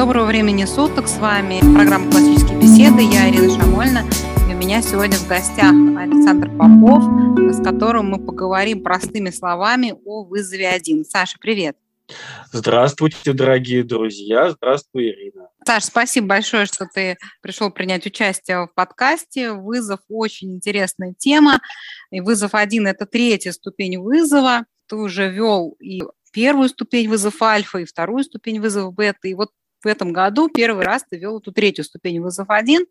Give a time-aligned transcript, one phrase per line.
[0.00, 1.08] Доброго времени суток.
[1.08, 3.02] С вами программа «Классические беседы».
[3.02, 4.02] Я Ирина Шамольна.
[4.48, 7.04] И у меня сегодня в гостях Александр Попов,
[7.54, 11.04] с которым мы поговорим простыми словами о вызове один.
[11.04, 11.76] Саша, привет.
[12.50, 14.52] Здравствуйте, дорогие друзья.
[14.52, 15.48] Здравствуй, Ирина.
[15.66, 19.52] Саш, спасибо большое, что ты пришел принять участие в подкасте.
[19.52, 21.60] Вызов очень интересная тема.
[22.10, 24.64] И вызов один– это третья ступень вызова.
[24.86, 26.00] Ты уже вел и
[26.32, 29.28] первую ступень вызов альфа, и вторую ступень вызов бета.
[29.28, 29.50] И вот
[29.82, 32.84] в этом году первый раз ты вел эту третью ступень вызов один.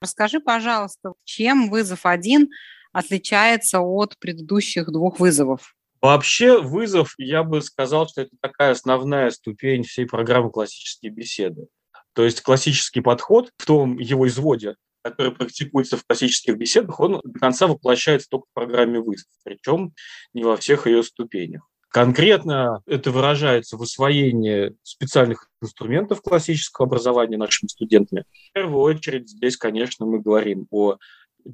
[0.00, 2.50] Расскажи, пожалуйста, чем вызов один
[2.92, 5.74] отличается от предыдущих двух вызовов?
[6.00, 11.68] Вообще вызов, я бы сказал, что это такая основная ступень всей программы классические беседы.
[12.12, 17.38] То есть классический подход в том его изводе, который практикуется в классических беседах, он до
[17.38, 19.94] конца воплощается только в программе вызов, причем
[20.32, 21.62] не во всех ее ступенях.
[21.96, 28.24] Конкретно это выражается в освоении специальных инструментов классического образования нашими студентами.
[28.50, 30.98] В первую очередь здесь, конечно, мы говорим о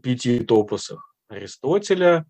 [0.03, 2.27] пяти топосах Аристотеля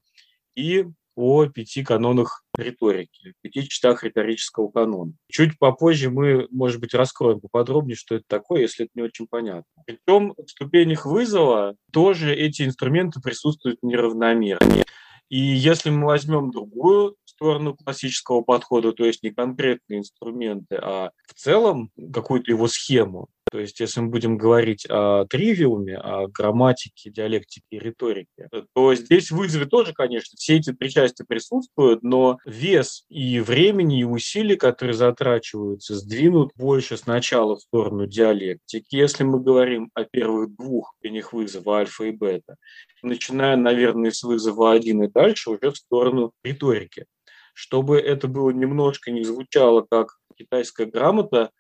[0.55, 0.85] и
[1.17, 5.15] о пяти канонах риторики, пяти частях риторического канона.
[5.31, 9.65] Чуть попозже мы, может быть, раскроем поподробнее, что это такое, если это не очень понятно.
[9.87, 14.85] Причем в ступенях вызова тоже эти инструменты присутствуют неравномерно.
[15.31, 21.35] И если мы возьмем другую сторону классического подхода, то есть не конкретные инструменты, а в
[21.35, 23.29] целом какую-то его схему.
[23.51, 29.31] То есть если мы будем говорить о тривиуме, о грамматике, диалектике и риторике, то здесь
[29.31, 34.57] в вызове тоже, конечно, все эти три части присутствуют, но вес и времени, и усилий,
[34.57, 41.35] которые затрачиваются, сдвинут больше сначала в сторону диалектики, если мы говорим о первых двух них
[41.35, 42.57] вызова альфа и бета,
[43.03, 47.05] начиная, наверное, с вызова один и дальше уже в сторону риторики
[47.53, 51.51] чтобы это было немножко не звучало как китайская грамота,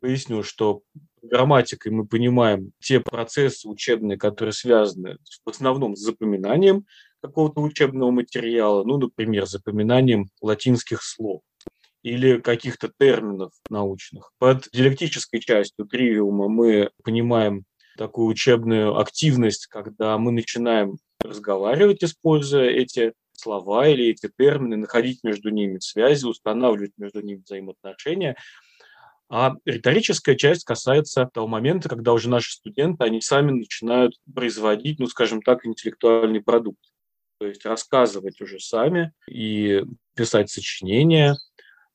[0.00, 0.82] поясню, что
[1.22, 6.84] грамматикой мы понимаем те процессы учебные, которые связаны в основном с запоминанием
[7.22, 11.42] какого-то учебного материала, ну, например, запоминанием латинских слов
[12.02, 14.32] или каких-то терминов научных.
[14.38, 17.64] Под диалектической частью тривиума мы понимаем
[17.96, 25.50] такую учебную активность, когда мы начинаем разговаривать, используя эти слова или эти термины, находить между
[25.50, 28.36] ними связи, устанавливать между ними взаимоотношения.
[29.28, 35.06] А риторическая часть касается того момента, когда уже наши студенты, они сами начинают производить, ну,
[35.06, 36.80] скажем так, интеллектуальный продукт.
[37.38, 39.82] То есть рассказывать уже сами и
[40.14, 41.34] писать сочинения,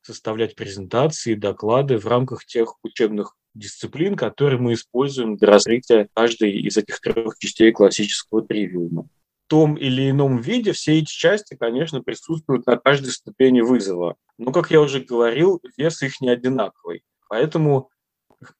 [0.02, 6.78] составлять презентации, доклады в рамках тех учебных дисциплин, которые мы используем для раскрытия каждой из
[6.78, 9.07] этих трех частей классического тривиума
[9.47, 14.16] том или ином виде все эти части, конечно, присутствуют на каждой ступени вызова.
[14.38, 17.03] Но, как я уже говорил, вес их не одинаковый.
[17.30, 17.90] Поэтому,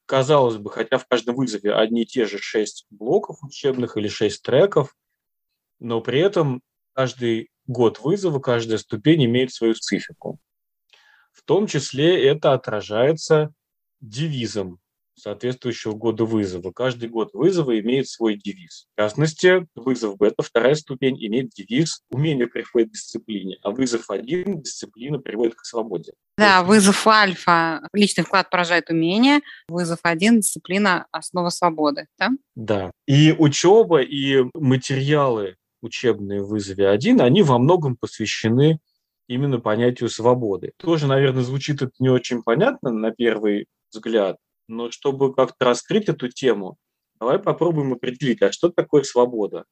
[0.06, 4.42] казалось бы, хотя в каждом вызове одни и те же шесть блоков учебных или шесть
[4.42, 4.96] треков,
[5.80, 6.62] но при этом
[6.94, 10.40] каждый год вызова, каждая ступень имеет свою специфику.
[11.32, 13.54] В том числе это отражается
[14.02, 14.80] девизом
[15.18, 16.72] соответствующего года вызова.
[16.72, 18.88] Каждый год вызова имеет свой девиз.
[18.96, 24.62] В частности, вызов бета, вторая ступень, имеет девиз «Умение приходит к дисциплине», а вызов один–
[24.64, 26.14] дисциплина приводит к свободе.
[26.38, 32.08] Да, вызов альфа– личный вклад поражает умение, вызов один– дисциплина– основа свободы.
[32.20, 32.30] Да?
[32.56, 32.92] да.
[33.08, 38.80] И учеба, и материалы учебные в вызове один, они во многом посвящены
[39.28, 40.74] именно понятию свободы.
[40.78, 46.30] Тоже, наверное, звучит это не очень понятно на первый взгляд, но чтобы как-то раскрыть эту
[46.30, 46.78] тему,
[47.20, 49.66] давай попробуем определить, а что такое свобода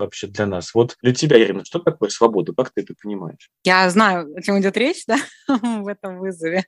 [0.00, 0.74] вообще для нас?
[0.74, 2.52] Вот для тебя, Ирина, что такое свобода?
[2.56, 3.50] Как ты это понимаешь?
[3.64, 5.16] Я знаю, о чем идет речь, да,
[5.48, 6.64] в этом вызове.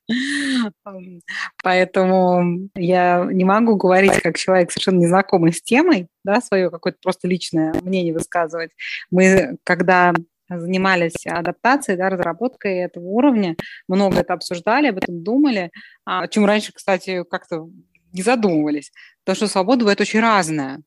[1.62, 7.27] Поэтому я не могу говорить как человек совершенно незнакомый с темой, да, свое какое-то просто
[7.27, 8.71] личное мнение высказывать.
[9.11, 10.12] Мы, когда
[10.58, 13.56] занимались адаптацией, да, разработкой этого уровня,
[13.88, 15.70] много это обсуждали, об этом думали,
[16.04, 17.69] о чем раньше, кстати, как-то
[18.12, 18.93] не задумывались.
[19.25, 20.82] Потому что свобода бывает очень разная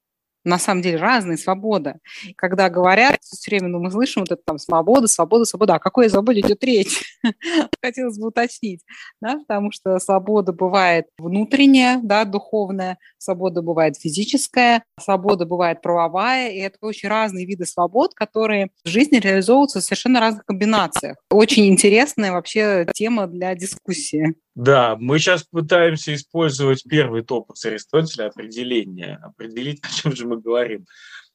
[0.45, 1.97] на самом деле разные свобода.
[2.37, 5.75] Когда говорят, все время ну, мы слышим вот это там свобода, свобода, свобода.
[5.75, 7.03] О какой свободе идет речь?
[7.81, 8.81] Хотелось бы уточнить,
[9.21, 16.59] да, потому что свобода бывает внутренняя, да, духовная, свобода бывает физическая, свобода бывает правовая, и
[16.59, 21.17] это очень разные виды свобод, которые в жизни реализовываются в совершенно разных комбинациях.
[21.29, 24.35] Очень интересная вообще тема для дискуссии.
[24.55, 30.85] Да, мы сейчас пытаемся использовать первый топос Аристотеля определение, определить, о чем же мы говорим.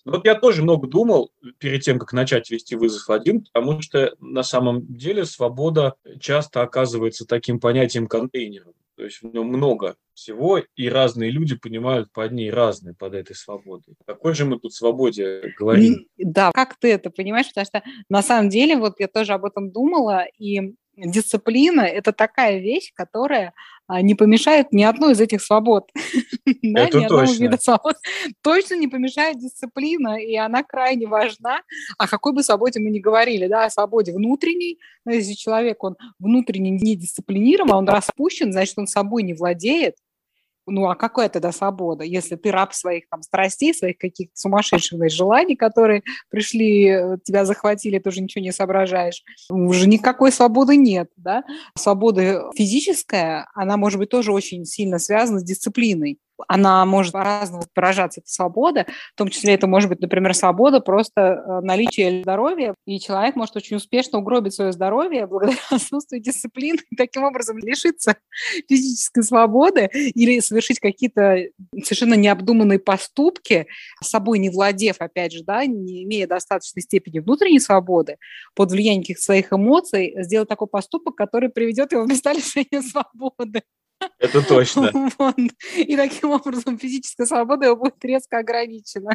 [0.05, 4.43] Вот я тоже много думал перед тем, как начать вести вызов один, потому что на
[4.43, 8.73] самом деле свобода часто оказывается таким понятием контейнером.
[8.97, 13.35] То есть в нем много всего, и разные люди понимают под ней разные, под этой
[13.35, 13.95] свободой.
[14.05, 16.07] О какой же мы тут свободе говорим?
[16.19, 17.49] Да, как ты это понимаешь?
[17.49, 20.75] Потому что на самом деле, вот я тоже об этом думала, и
[21.05, 23.53] дисциплина– это такая вещь, которая
[23.87, 25.91] а, не помешает ни одной из этих свобод.
[26.63, 27.43] да, ни точно.
[27.43, 27.97] вида свобод.
[28.43, 31.63] Точно не помешает дисциплина, и она крайне важна.
[31.99, 34.79] О какой бы свободе мы ни говорили, да, о свободе внутренней.
[35.05, 39.97] Но если человек, он внутренне не дисциплинирован, он распущен, значит, он собой не владеет,
[40.71, 45.57] ну а какая тогда свобода, если ты раб своих там страстей, своих каких-то сумасшедших желаний,
[45.57, 51.45] которые пришли, э, тебя захватили, ты уже ничего не соображаешь, уже никакой свободы нет, да.
[51.77, 58.21] Свобода физическая, она может быть тоже очень сильно связана с дисциплиной она может по-разному выражаться,
[58.21, 62.99] эта свобода, в том числе это может быть, например, свобода просто э, наличия здоровья, и
[62.99, 68.17] человек может очень успешно угробить свое здоровье благодаря отсутствию дисциплины, и таким образом лишиться
[68.69, 71.45] физической свободы или совершить какие-то
[71.83, 73.67] совершенно необдуманные поступки,
[74.03, 78.17] собой не владев, опять же, да, не имея достаточной степени внутренней свободы,
[78.55, 83.63] под влиянием своих эмоций, сделать такой поступок, который приведет его в места свободы.
[84.19, 84.91] Это точно.
[85.19, 85.37] Вот.
[85.77, 89.11] И таким образом физическая свобода его будет резко ограничена.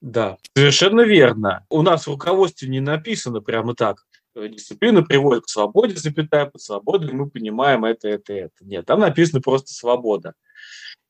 [0.00, 1.64] Да, совершенно верно.
[1.70, 4.04] У нас в руководстве не написано прямо так.
[4.34, 8.54] Дисциплина приводит к свободе, запятая, под свободой мы понимаем это, это, это.
[8.62, 10.34] Нет, там написано просто свобода.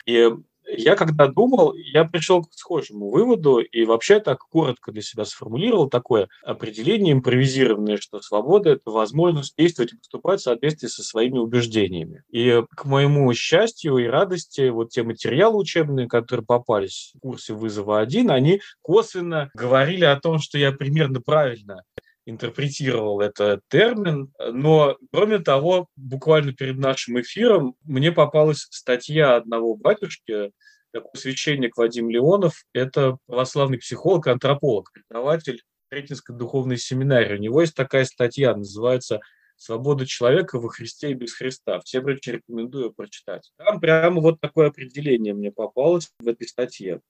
[0.04, 0.28] И
[0.76, 5.88] я когда думал, я пришел к схожему выводу и вообще так коротко для себя сформулировал
[5.88, 12.22] такое определение импровизированное, что свобода– это возможность действовать и поступать в соответствии со своими убеждениями.
[12.30, 18.00] И к моему счастью и радости, вот те материалы учебные, которые попались в курсе вызова
[18.00, 21.82] 1, они косвенно говорили о том, что я примерно правильно
[22.26, 24.32] интерпретировал этот термин.
[24.38, 30.52] Но, кроме того, буквально перед нашим эфиром мне попалась статья одного батюшки,
[30.92, 32.64] такой священник Вадим Леонов.
[32.72, 37.36] Это православный психолог, антрополог, преподаватель Третьинской духовной семинарии.
[37.36, 39.20] У него есть такая статья, называется
[39.56, 41.80] «Свобода человека во Христе и без Христа».
[41.80, 43.52] Всем очень рекомендую прочитать.
[43.58, 47.00] Там прямо вот такое определение мне попалось в этой статье.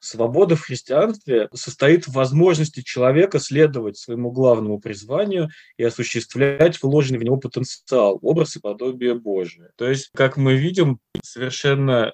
[0.00, 7.24] Свобода в христианстве состоит в возможности человека следовать своему главному призванию и осуществлять вложенный в
[7.24, 9.70] него потенциал, образ и подобие Божие.
[9.76, 12.12] То есть, как мы видим, совершенно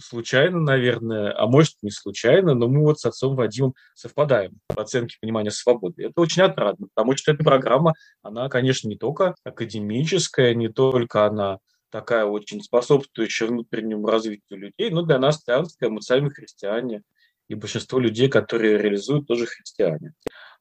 [0.00, 5.16] случайно, наверное, а может не случайно, но мы вот с отцом Вадимом совпадаем в оценке
[5.20, 6.04] понимания свободы.
[6.04, 11.58] Это очень отрадно, потому что эта программа, она, конечно, не только академическая, не только она
[11.90, 17.02] такая очень способствующая внутреннему развитию людей, но для нас христианская, мы сами христиане,
[17.48, 20.12] и большинство людей, которые реализуют, тоже христиане.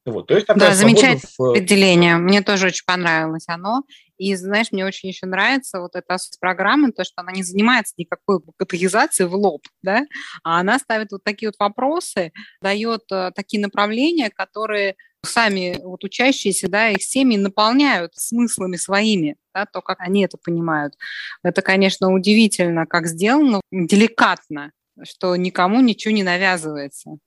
[0.07, 1.51] Вот, то есть да, замечательное в...
[1.51, 2.17] определение.
[2.17, 3.83] Мне тоже очень понравилось оно.
[4.17, 8.39] И, знаешь, мне очень еще нравится вот эта программа, то, что она не занимается никакой
[8.55, 10.05] категизацией в лоб, да,
[10.43, 12.31] а она ставит вот такие вот вопросы,
[12.61, 19.65] дает э, такие направления, которые сами вот учащиеся, да, их семьи наполняют смыслами своими, да,
[19.65, 20.95] то, как они это понимают.
[21.43, 24.71] Это, конечно, удивительно, как сделано, деликатно,
[25.03, 27.17] что никому ничего не навязывается.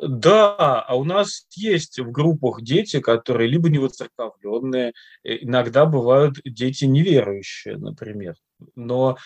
[0.00, 4.92] Да, а у нас есть в группах дети, которые либо невоцерковленные,
[5.24, 8.34] э, иногда бывают дети неверующие, например.
[8.74, 9.16] Но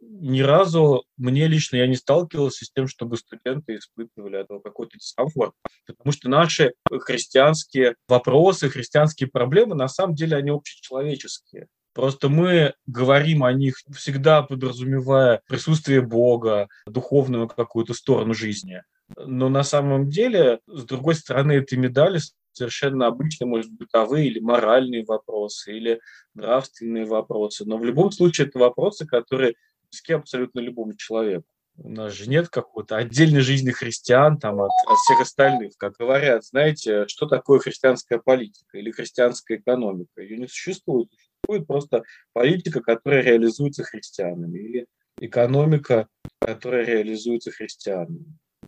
[0.00, 5.52] ни разу мне лично я не сталкивался с тем, чтобы студенты испытывали этого какой-то дискомфорт.
[5.86, 11.66] Потому что наши христианские вопросы, христианские проблемы, на самом деле, они общечеловеческие.
[11.92, 18.82] Просто мы говорим о них всегда подразумевая присутствие Бога, духовную какую-то сторону жизни.
[19.16, 22.20] Но на самом деле, с другой стороны этой медали
[22.52, 26.00] совершенно обычные, может бытовые или моральные вопросы, или
[26.34, 27.64] нравственные вопросы.
[27.64, 29.54] Но в любом случае это вопросы, которые
[29.90, 31.46] близки абсолютно любому человеку.
[31.76, 35.72] У нас же нет какой-то отдельной жизни христиан там, от, от всех остальных.
[35.76, 40.22] Как говорят, знаете, что такое христианская политика или христианская экономика?
[40.22, 41.08] Ее не существует.
[41.10, 44.86] Существует просто политика, которая реализуется христианами, или
[45.18, 46.06] экономика,
[46.38, 48.24] которая реализуется христианами.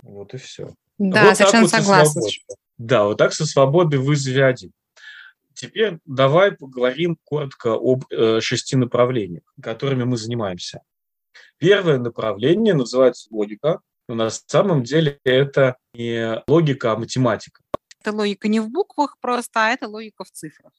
[0.07, 0.71] Вот и все.
[0.99, 2.23] Да, вот совершенно вот согласна.
[2.79, 4.73] Да, вот так со свободой вызове один.
[5.55, 10.83] Теперь давай поговорим коротко об э, шести направлениях, которыми мы занимаемся.
[11.59, 17.63] Первое направление называется логика, но на самом деле это не логика, а математика.
[18.01, 20.73] Это логика не в буквах просто, а это логика в цифрах.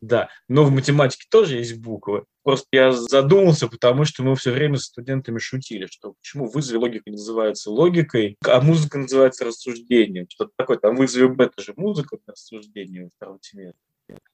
[0.00, 2.24] Да, но в математике тоже есть буквы.
[2.42, 7.10] Просто я задумался, потому что мы все время с студентами шутили, что почему вызове логика
[7.10, 10.26] называется логикой, а музыка называется рассуждением.
[10.28, 13.80] Что-то такое, там вызове Б это же музыка рассуждения во втором семестре.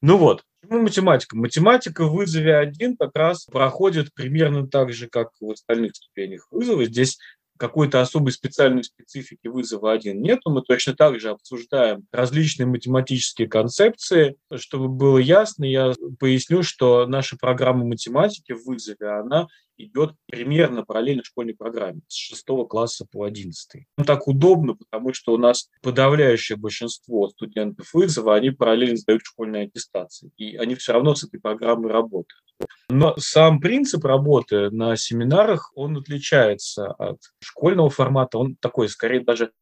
[0.00, 1.36] Ну вот, почему математика?
[1.36, 6.84] Математика в вызове 1 как раз проходит примерно так же, как в остальных ступенях вызова.
[6.86, 7.18] Здесь
[7.60, 10.50] какой-то особой специальной специфики вызова один нету.
[10.50, 14.36] Мы точно так же обсуждаем различные математические концепции.
[14.56, 19.46] Чтобы было ясно, я поясню, что наша программа математики в вызове, она
[19.84, 23.84] идет примерно параллельно школьной программе с 6 класса по 11.
[23.96, 29.64] Ну, так удобно, потому что у нас подавляющее большинство студентов вызова, они параллельно сдают школьные
[29.64, 32.42] аттестации, и они все равно с этой программой работают.
[32.88, 39.52] Но сам принцип работы на семинарах, он отличается от школьного формата, он такой, скорее даже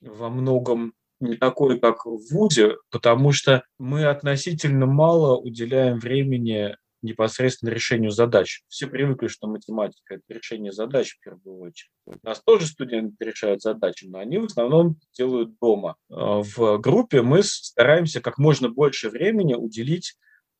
[0.00, 7.70] во многом не такой, как в ВУЗе, потому что мы относительно мало уделяем времени непосредственно
[7.70, 8.62] решению задач.
[8.68, 11.90] Все привыкли, что математика– это решение задач в первую очередь.
[12.06, 15.96] У нас тоже студенты решают задачи, но они в основном делают дома.
[16.10, 20.16] А в группе мы стараемся как можно больше времени уделить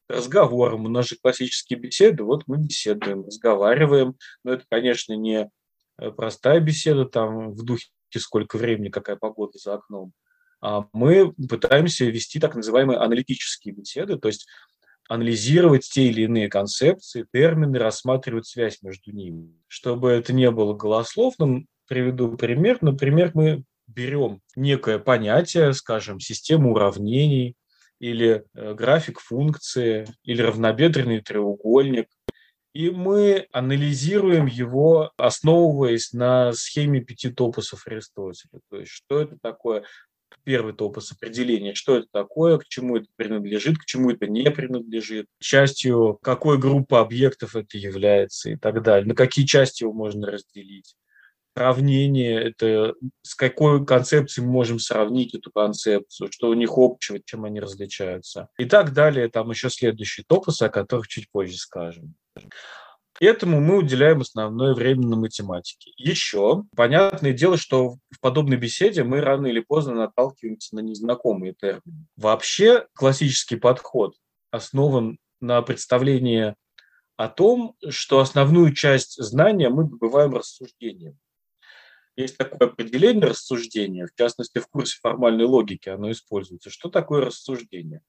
[0.09, 0.87] разговорам.
[0.87, 4.17] У нас же классические беседы, вот мы беседуем, разговариваем.
[4.45, 5.51] Но это, конечно, не
[5.99, 10.13] э, простая беседа там в духе сколько времени, какая погода за окном.
[10.61, 14.47] А мы пытаемся вести так называемые аналитические беседы, то есть
[15.11, 19.53] анализировать те или иные концепции, термины, рассматривать связь между ними.
[19.67, 22.79] Чтобы это не было голословным, приведу пример.
[22.81, 27.57] Например, мы берем некое понятие, скажем, систему уравнений
[27.99, 32.07] или э, график функции, или равнобедренный треугольник,
[32.73, 38.61] и мы анализируем его, основываясь на схеме пяти топосов Аристотеля.
[38.71, 39.83] То есть, что это такое
[40.45, 45.27] первый топос определения, что это такое, к чему это принадлежит, к чему это не принадлежит,
[45.39, 50.97] частью какой группы объектов это является и так далее, на какие части его можно разделить.
[51.57, 57.45] Сравнение– это с какой концепцией мы можем сравнить эту концепцию, что у них общего, чем
[57.45, 58.49] они различаются.
[58.57, 59.29] И так далее.
[59.29, 62.15] Там еще следующие топосы, о которых чуть позже скажем.
[63.21, 65.93] Этому мы уделяем основное время на математике.
[65.99, 72.07] Еще, понятное дело, что в подобной беседе мы рано или поздно наталкиваемся на незнакомые термины.
[72.17, 74.15] Вообще классический подход
[74.51, 76.55] основан на представлении
[77.19, 81.19] о том, что основную часть знания мы добываем рассуждением.
[82.17, 86.71] Есть такое определение рассуждения, в частности, в курсе формальной логики оно используется.
[86.71, 88.01] Что такое рассуждение?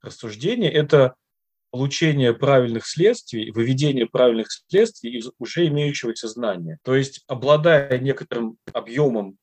[0.00, 1.16] Рассуждение– это
[1.74, 6.78] получение правильных следствий, выведение правильных следствий из уже имеющегося знания.
[6.84, 9.38] То есть, обладая некоторым объемом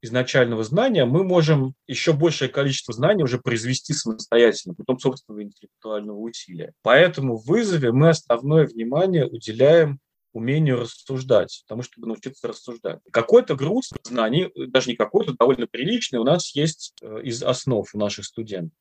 [0.00, 6.72] изначального знания, мы можем еще большее количество знаний уже произвести самостоятельно, потом собственного интеллектуального усилия.
[6.80, 9.98] Поэтому в вызове мы основное внимание уделяем
[10.32, 13.00] умению рассуждать, потому чтобы научиться рассуждать.
[13.12, 17.98] Какой-то груз знаний, даже не какой-то, довольно приличный, у нас есть э, из основ у
[17.98, 18.72] наших студентов.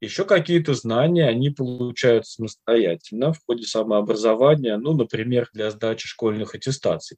[0.00, 7.16] Еще какие-то знания они получают самостоятельно в ходе самообразования, ну, например, для сдачи школьных аттестаций.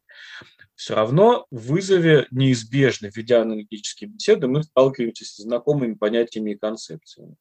[0.76, 7.34] Все равно в вызове неизбежно, ведя аналитические беседы, мы сталкиваемся с знакомыми понятиями и концепциями.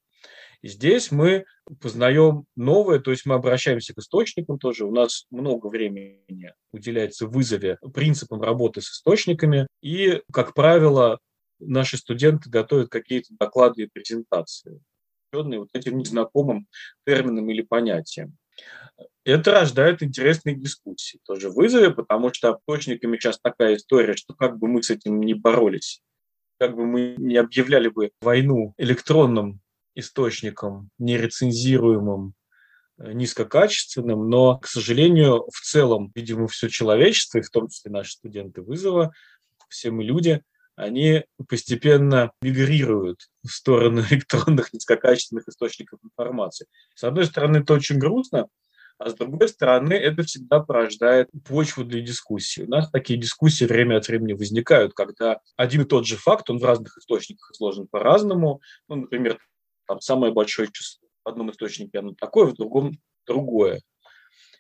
[0.64, 1.46] И здесь мы
[1.82, 4.86] познаем новое, то есть мы обращаемся к источникам тоже.
[4.86, 9.68] У нас много времени уделяется вызове принципам работы с источниками.
[9.84, 11.20] И, как правило,
[11.60, 14.82] наши студенты готовят какие-то доклады и презентации
[15.38, 16.68] посвященные вот этим незнакомым
[17.06, 18.38] терминам или понятиям.
[19.24, 24.68] Это рождает интересные дискуссии, тоже вызовы, потому что источниками сейчас такая история, что как бы
[24.68, 26.02] мы с этим не боролись,
[26.60, 29.60] как бы мы не объявляли бы войну электронным
[29.96, 32.34] источникам, нерецензируемым,
[33.00, 38.14] э, низкокачественным, но, к сожалению, в целом, видимо, все человечество, и в том числе наши
[38.14, 39.12] студенты вызова,
[39.70, 40.42] все мы люди–
[40.78, 46.68] они постепенно мигрируют в сторону электронных низкокачественных источников информации.
[46.96, 48.48] С одной стороны, это очень грустно,
[49.00, 52.62] а с другой стороны, это всегда порождает почву для дискуссии.
[52.62, 56.60] У нас такие дискуссии время от времени возникают, когда один и тот же факт, он
[56.60, 58.62] в разных источниках изложен по-разному.
[58.88, 59.40] Ну, например,
[59.88, 61.08] там самое большое число.
[61.26, 62.94] В одном источнике оно такое, в другом
[63.26, 63.82] другое.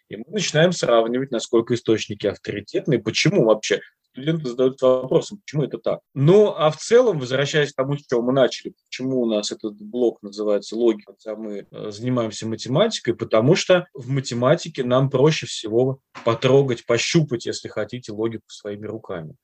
[0.10, 3.82] И мы начинаем сравнивать, насколько источники авторитетны, почему вообще
[4.18, 6.00] студенты задаются вопросом, почему это так.
[6.16, 9.80] Ну, а в целом, возвращаясь к тому, с чего мы начали, почему у нас этот
[9.80, 16.00] блок называется логика, хотя мы э, занимаемся математикой, потому что в математике нам проще всего
[16.26, 19.36] потрогать, пощупать, если хотите, логику своими руками.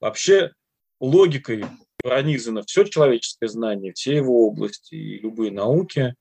[0.00, 0.52] Вообще
[1.00, 1.66] логикой
[2.02, 6.14] пронизано все человеческое знание, все его области и любые науки.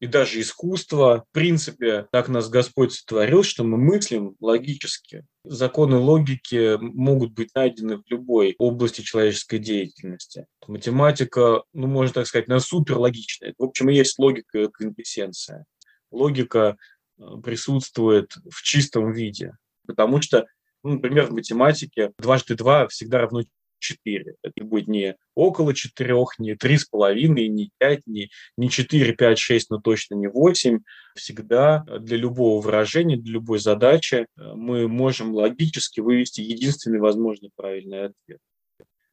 [0.00, 1.24] и даже искусство.
[1.28, 5.24] В принципе, так нас Господь сотворил, что мы мыслим логически.
[5.50, 10.46] Законы логики могут быть найдены в любой области человеческой деятельности.
[10.66, 13.54] Математика, ну, можно так сказать, она суперлогичная.
[13.58, 15.64] В общем, есть логика и квинтэссенция.
[16.10, 16.76] Логика
[17.18, 20.46] э, присутствует в чистом виде, потому что
[20.82, 23.42] ну, например, в математике дважды два всегда равно
[23.78, 24.34] 4.
[24.42, 27.14] Это будет не около 4, не 3,5,
[27.48, 30.80] не 5, не, не 4, 5, 6, но точно не 8.
[31.16, 38.06] Всегда для любого выражения, для любой задачи э, мы можем логически вывести единственный возможный правильный
[38.06, 38.38] ответ.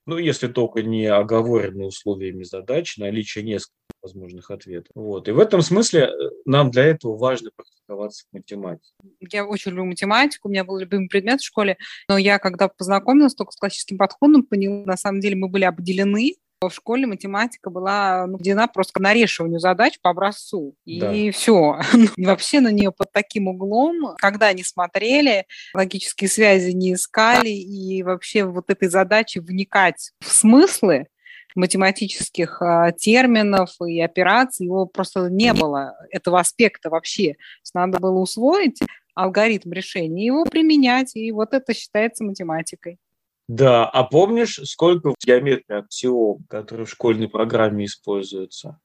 [0.06, 4.92] Ну, если только не оговоренные условиями задачи, наличие нескольких возможных ответов.
[4.94, 5.28] Вот.
[5.28, 6.10] И в этом смысле э,
[6.46, 8.94] нам для этого важно практиковаться в математике.
[9.32, 13.34] Я очень люблю математику, у меня был любимый предмет в школе, но я, когда познакомилась
[13.34, 18.26] только с классическим подходом, поняла, на самом деле мы были обделены в школе математика была
[18.28, 20.76] ну, введена просто к нарешиванию задач по образцу.
[20.86, 21.32] И да.
[21.32, 21.80] все.
[22.18, 28.46] Вообще на нее под таким углом, когда не смотрели, логические связи не искали, и вообще
[28.46, 31.08] вот этой задачи вникать в смыслы,
[31.56, 37.36] математических а, терминов и операций, его просто не было, этого аспекта вообще.
[37.74, 38.80] Надо было усвоить
[39.16, 43.00] алгоритм решения его применять, и вот это считается математикой.
[43.48, 48.80] Да, а помнишь, сколько в геометрии аксиом, которые в школьной программе используются?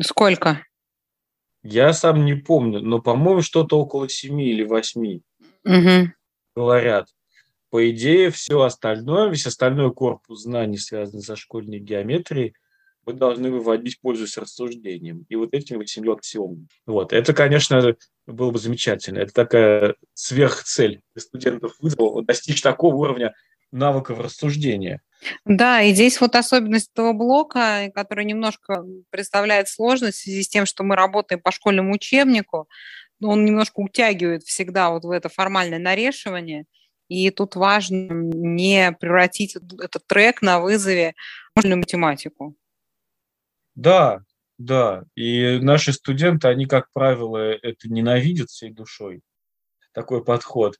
[0.00, 0.64] Сколько?
[1.62, 5.22] Я сам не помню, но, по-моему, что-то около семи или восьми.
[5.64, 6.12] Угу.
[6.54, 7.08] Говорят
[7.74, 12.54] по идее, все остальное, весь остальной корпус знаний, связанный со школьной геометрией,
[13.04, 15.26] вы должны выводить, пользуясь рассуждением.
[15.28, 16.68] И вот этим восемью аксиомами.
[16.86, 17.12] Вот.
[17.12, 17.96] Это, конечно,
[18.28, 19.18] было бы замечательно.
[19.18, 23.34] Это такая сверхцель студентов вызова достичь такого уровня
[23.72, 25.02] навыков рассуждения.
[25.44, 30.64] Да, и здесь вот особенность этого блока, который немножко представляет сложность в связи с тем,
[30.64, 32.68] что мы работаем по школьному учебнику,
[33.20, 36.66] он немножко утягивает всегда вот в это формальное нарешивание–
[37.14, 41.14] и тут важно не превратить этот трек на вызове
[41.54, 42.56] в математику.
[43.74, 44.22] Да,
[44.58, 45.04] да.
[45.14, 49.22] И наши студенты, они, как правило, это ненавидят всей душой,
[49.92, 50.76] такой подход.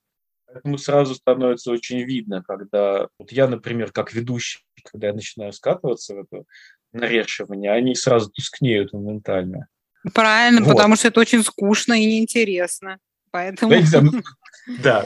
[0.47, 3.09] Поэтому сразу становится очень видно, когда...
[3.19, 6.45] Вот я, например, как ведущий, когда я начинаю скатываться в это
[6.93, 9.67] нарешивание, они сразу тускнеют моментально.
[10.13, 10.75] Правильно, вот.
[10.75, 12.99] потому что это очень скучно и неинтересно.
[13.31, 13.75] Поэтому...
[14.83, 15.05] Да,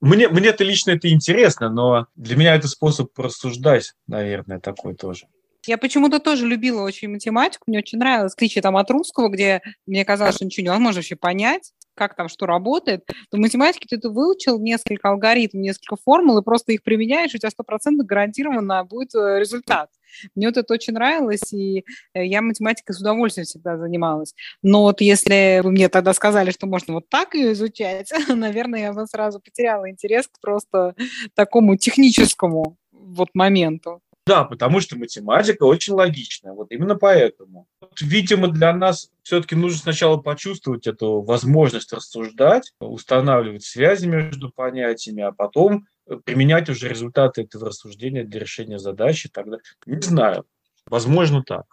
[0.00, 5.26] мне, мне это лично это интересно, но для меня это способ порассуждать, наверное, такой тоже.
[5.66, 9.62] Я почему-то тоже любила очень математику, мне очень нравилось, в отличие там от русского, где
[9.86, 13.96] мне казалось, что ничего невозможно вообще понять, как там что работает, то в математике ты
[13.96, 19.14] это выучил несколько алгоритмов, несколько формул, и просто их применяешь, у тебя стопроцентно гарантированно будет
[19.14, 19.90] э, результат.
[20.34, 24.34] Мне вот это очень нравилось, и э, я математикой с удовольствием всегда занималась.
[24.62, 28.92] Но вот если вы мне тогда сказали, что можно вот так ее изучать, наверное, я
[28.92, 30.94] бы сразу потеряла интерес к просто
[31.34, 34.02] такому техническому вот моменту.
[34.26, 36.52] Да, потому что математика очень логичная.
[36.52, 37.68] Вот именно поэтому.
[37.80, 45.22] Вот, видимо, для нас все-таки нужно сначала почувствовать эту возможность рассуждать, устанавливать связи между понятиями,
[45.22, 45.86] а потом
[46.24, 49.28] применять уже результаты этого рассуждения для решения задачи.
[49.28, 50.44] Тогда не знаю.
[50.86, 51.64] Возможно, так.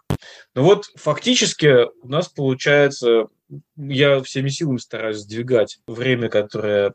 [0.54, 3.26] Но вот фактически у нас получается,
[3.76, 6.94] я всеми силами стараюсь сдвигать время, которое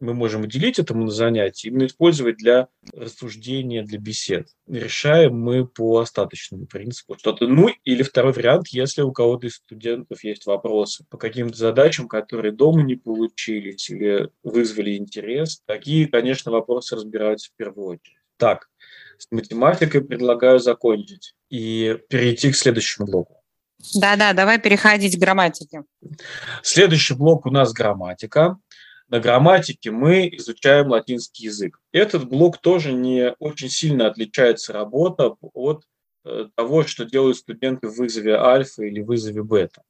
[0.00, 4.48] мы можем уделить этому занятию, именно использовать для рассуждения, для бесед.
[4.66, 7.46] Решаем мы по остаточному принципу что-то.
[7.46, 12.52] Ну или второй вариант, если у кого-то из студентов есть вопросы по каким-то задачам, которые
[12.52, 18.18] дома не получились или вызвали интерес, такие, конечно, вопросы разбираются в первую очередь.
[18.36, 18.68] Так,
[19.18, 23.42] с математикой предлагаю закончить и перейти к следующему блоку.
[23.94, 25.84] Да-да, давай переходить к грамматике.
[26.62, 28.58] Следующий блок у нас грамматика
[29.08, 31.78] на грамматике мы изучаем латинский язык.
[31.92, 35.84] Этот блок тоже не очень сильно отличается работа от
[36.24, 39.82] э, того, что делают студенты в вызове альфа или вызове бета.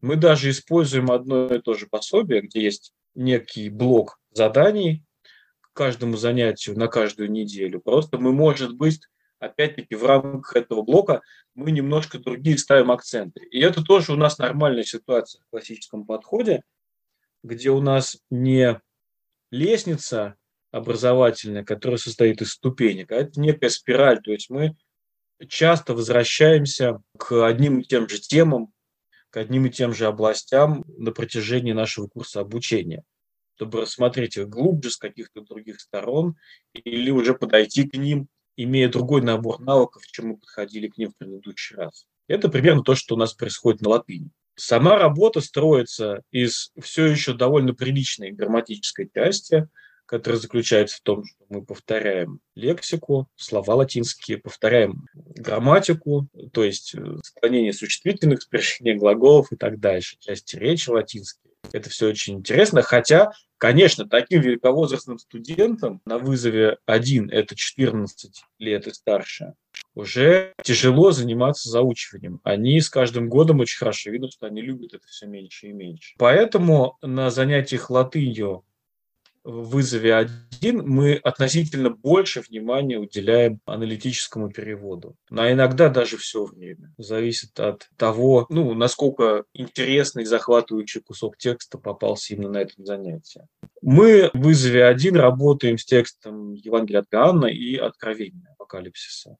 [0.00, 5.02] Мы даже используем одно и то же пособие, где есть некий блок заданий
[5.60, 7.80] к каждому занятию на каждую неделю.
[7.80, 9.00] Просто мы, может быть,
[9.40, 11.22] опять-таки в рамках этого блока
[11.54, 13.40] мы немножко другие ставим акценты.
[13.50, 16.62] И это тоже у нас нормальная ситуация в классическом подходе–
[17.42, 18.80] где у нас не
[19.50, 20.36] лестница
[20.70, 24.20] образовательная, которая состоит из ступенек, а это некая спираль.
[24.20, 24.76] То есть мы
[25.48, 28.72] часто возвращаемся к одним и тем же темам,
[29.30, 33.04] к одним и тем же областям на протяжении нашего курса обучения,
[33.56, 36.36] чтобы рассмотреть их глубже с каких-то других сторон
[36.72, 41.16] или уже подойти к ним, имея другой набор навыков, чем мы подходили к ним в
[41.16, 42.06] предыдущий раз.
[42.28, 44.30] Это примерно то, что у нас происходит на латыни.
[44.56, 49.68] Сама работа строится из все еще довольно приличной грамматической части,
[50.06, 57.16] которая заключается в том, что мы повторяем лексику, слова латинские, повторяем грамматику, то есть э,
[57.22, 61.52] склонение существительных, спряжение глаголов и так дальше, части речи латинские.
[61.72, 68.86] Это все очень интересно, хотя, конечно, таким великовозрастным студентам на вызове один, это 14 лет
[68.86, 69.54] и старше,
[69.96, 72.40] уже тяжело заниматься заучиванием.
[72.44, 76.14] Они с каждым годом очень хорошо видно, что они любят это все меньше и меньше.
[76.18, 78.64] Поэтому на занятиях латынью
[79.42, 85.14] в вызове один мы относительно больше внимания уделяем аналитическому переводу.
[85.30, 86.92] А иногда даже все время.
[86.98, 93.46] Зависит от того, ну, насколько интересный, захватывающий кусок текста попался именно на этом занятии.
[93.80, 99.38] Мы в вызове один работаем с текстом Евангелия от Иоанна и Откровения Апокалипсиса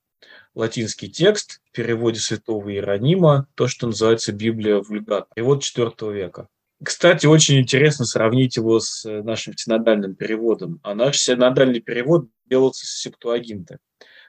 [0.54, 6.48] латинский текст в переводе святого Иеронима, то, что называется Библия вульгата, перевод IV века.
[6.82, 10.78] Кстати, очень интересно сравнить его с э, нашим синодальным переводом.
[10.82, 13.78] А наш синодальный перевод делался с септуагинта,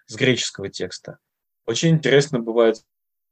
[0.05, 1.17] с греческого текста.
[1.65, 2.77] Очень интересно бывает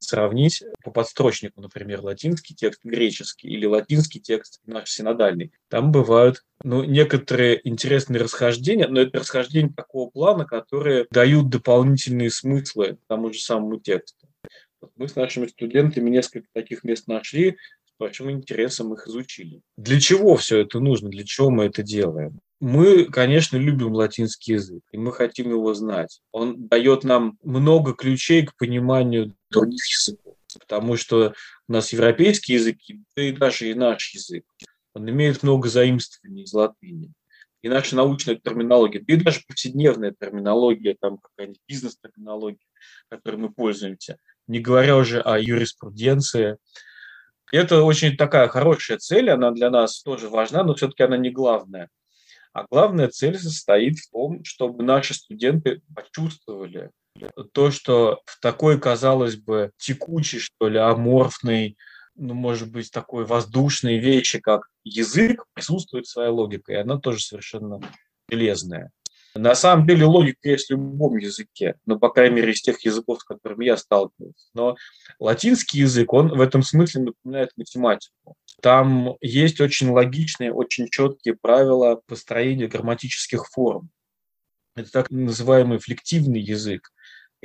[0.06, 5.52] сравнить по подстрочнику, например, латинский текст, греческий или латинский текст наш синодальный.
[5.70, 12.98] Там бывают ну, некоторые интересные расхождения, но это расхождения такого плана, которые дают дополнительные смыслы
[13.08, 14.28] тому же самому тексту.
[14.96, 19.62] Мы с нашими студентами несколько таких мест нашли, с большим интересом их изучили.
[19.78, 21.10] Для чего все это нужно?
[21.10, 22.39] Для чего мы это делаем?
[22.62, 26.22] Мы, конечно, любим латинский язык, и мы хотим его знать.
[26.32, 31.34] Он дает нам много ключей к пониманию других языков, потому что
[31.68, 34.46] у нас европейские языки, да и даже и наш язык,
[34.94, 37.12] он имеет много заимствований из латыни.
[37.62, 42.68] И наша научная терминология, да и даже повседневная терминология, там какая-нибудь бизнес-терминология,
[43.10, 46.58] которой мы пользуемся, не говоря уже о юриспруденции,
[47.52, 51.89] это очень такая хорошая цель, она для нас тоже важна, но все-таки она не главная.
[52.54, 56.91] А главная цель состоит в том, чтобы наши студенты почувствовали
[57.54, 61.78] то, что в такой, казалось бы, текучей, что ли, аморфной,
[62.15, 67.80] ну, может быть, такой воздушной вещи, как язык, присутствует своя логика, и она тоже совершенно
[68.30, 68.91] железная.
[69.36, 73.19] На самом деле логика есть в любом языке, ну, по крайней мере, из тех языков,
[73.19, 74.47] с которыми я сталкивался.
[74.54, 74.78] Но
[75.19, 78.36] латинский язык, он в этом смысле напоминает математику.
[78.62, 83.89] Там есть очень логичные, очень четкие правила построения грамматических форм.
[84.75, 86.91] Это так называемый флективный язык,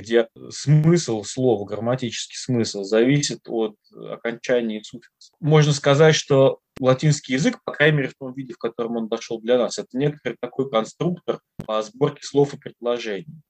[0.00, 5.32] где смысл слова, грамматический смысл зависит от окончания суффикса.
[5.40, 9.40] Можно сказать, что латинский язык, по крайней мере в том виде, в котором он дошел
[9.40, 13.40] для нас, это некоторый такой конструктор по сборке слов и предложений.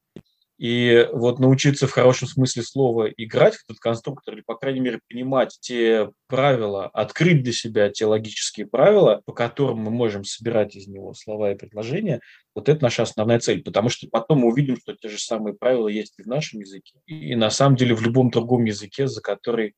[0.61, 5.01] И вот научиться в хорошем смысле слова играть в этот конструктор, или, по крайней мере,
[5.09, 10.87] понимать те правила, открыть для себя те логические правила, по которым мы можем собирать из
[10.87, 12.20] него слова и предложения,
[12.55, 13.62] вот это наша основная цель.
[13.62, 16.99] Потому что потом мы увидим, что те же самые правила есть и в нашем языке,
[17.07, 19.77] и на самом деле в любом другом языке, за который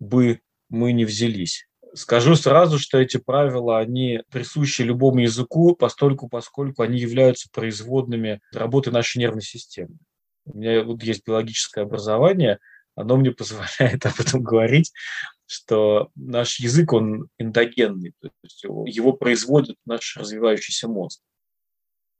[0.00, 1.66] бы мы не взялись.
[1.92, 8.90] Скажу сразу, что эти правила, они присущи любому языку, постольку, поскольку они являются производными работы
[8.90, 9.98] нашей нервной системы.
[10.46, 12.58] У меня вот есть биологическое образование,
[12.94, 14.92] оно мне позволяет об этом говорить,
[15.46, 21.20] что наш язык, он эндогенный, то есть его, его производит наш развивающийся мозг.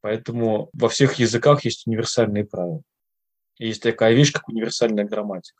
[0.00, 2.82] Поэтому во всех языках есть универсальные правила.
[3.58, 5.58] Есть такая вещь, как универсальная грамматика.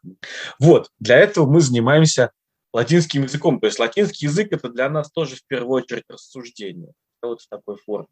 [0.59, 2.33] Вот, для этого мы занимаемся
[2.73, 3.61] латинским языком.
[3.61, 6.93] То есть латинский язык– это для нас тоже в первую очередь рассуждение.
[7.23, 8.09] Вот в такой форме.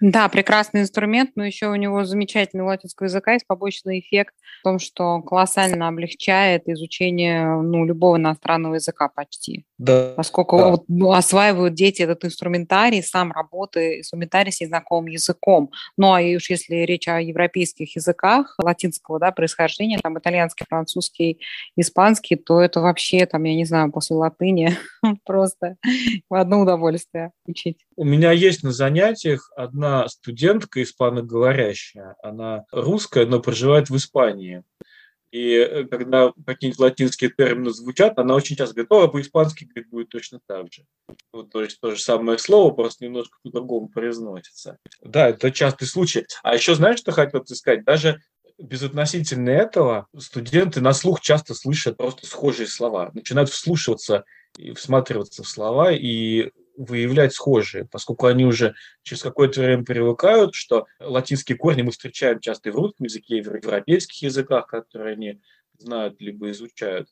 [0.00, 4.78] Да, прекрасный инструмент, но еще у него замечательный латинского языка есть побочный эффект в том,
[4.78, 9.64] что колоссально облегчает изучение ну, любого иностранного языка почти.
[9.78, 10.14] Да.
[10.16, 10.68] Поскольку да.
[10.70, 15.70] Вот, ну, осваивают дети этот инструментарий, сам работы инструментарий с незнакомым языком.
[15.96, 21.40] Ну, а уж если речь о европейских языках латинского да, происхождения, там итальянский, французский,
[21.76, 24.76] испанский, то это вообще, там, я не знаю, после латыни
[25.24, 25.76] просто
[26.28, 27.78] в одно удовольствие учить.
[27.96, 32.16] У меня есть на занятиях одна студентка испаноговорящая.
[32.22, 34.62] Она русская, но проживает в Испании.
[35.34, 40.08] И э, когда какие-нибудь латинские термины звучат, она очень часто говорит, о, по-испански говорит, будет
[40.10, 40.84] точно так же.
[41.32, 44.78] Вот, то есть то же самое слово, просто немножко по-другому произносится.
[45.02, 46.24] Да, это частый случай.
[46.44, 47.84] А еще знаешь, что хотел сказать?
[47.84, 48.20] Даже
[48.58, 54.24] безотносительно этого студенты на слух часто слышат просто схожие слова, начинают вслушиваться
[54.56, 60.86] и всматриваться в слова, и выявлять схожие, поскольку они уже через какое-то время привыкают, что
[61.00, 65.40] латинские корни мы встречаем часто и в русском языке, и в европейских языках, которые они
[65.78, 67.08] знают либо изучают.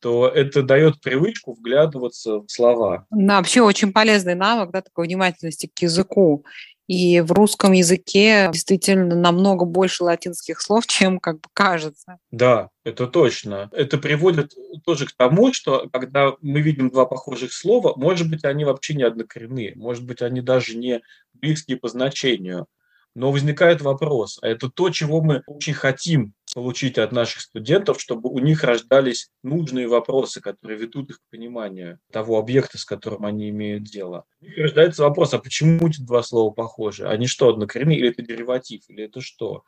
[0.00, 3.06] То это дает привычку вглядываться в слова.
[3.10, 6.44] Да, вообще очень полезный навык, да, такой внимательности к языку.
[6.90, 12.18] И в русском языке действительно намного больше латинских слов, чем как бы кажется.
[12.32, 13.68] Да, это точно.
[13.72, 18.64] Это приводит тоже к тому, что когда мы видим два похожих слова, может быть, они
[18.64, 21.00] вообще не однокоренные, может быть, они даже не
[21.34, 22.66] близкие по значению.
[23.14, 28.30] Но возникает вопрос, а это то, чего мы очень хотим получить от наших студентов, чтобы
[28.30, 33.50] у них рождались нужные вопросы, которые ведут их к пониманию того объекта, с которым они
[33.50, 34.24] имеют дело.
[34.40, 37.08] У них рождается вопрос, а почему эти два слова похожи?
[37.08, 39.64] Они что, однокоренные, или это дериватив, или это что?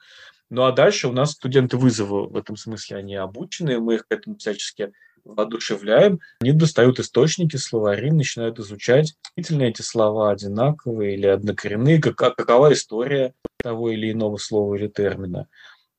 [0.51, 4.12] Ну а дальше у нас студенты вызова в этом смысле, они обучены, мы их к
[4.12, 4.92] этому всячески
[5.25, 12.73] воодушевляем, они достают источники, словари, начинают изучать, действительно эти слова одинаковые или однокоренные, как, какова
[12.73, 15.49] история того или иного слова или термина.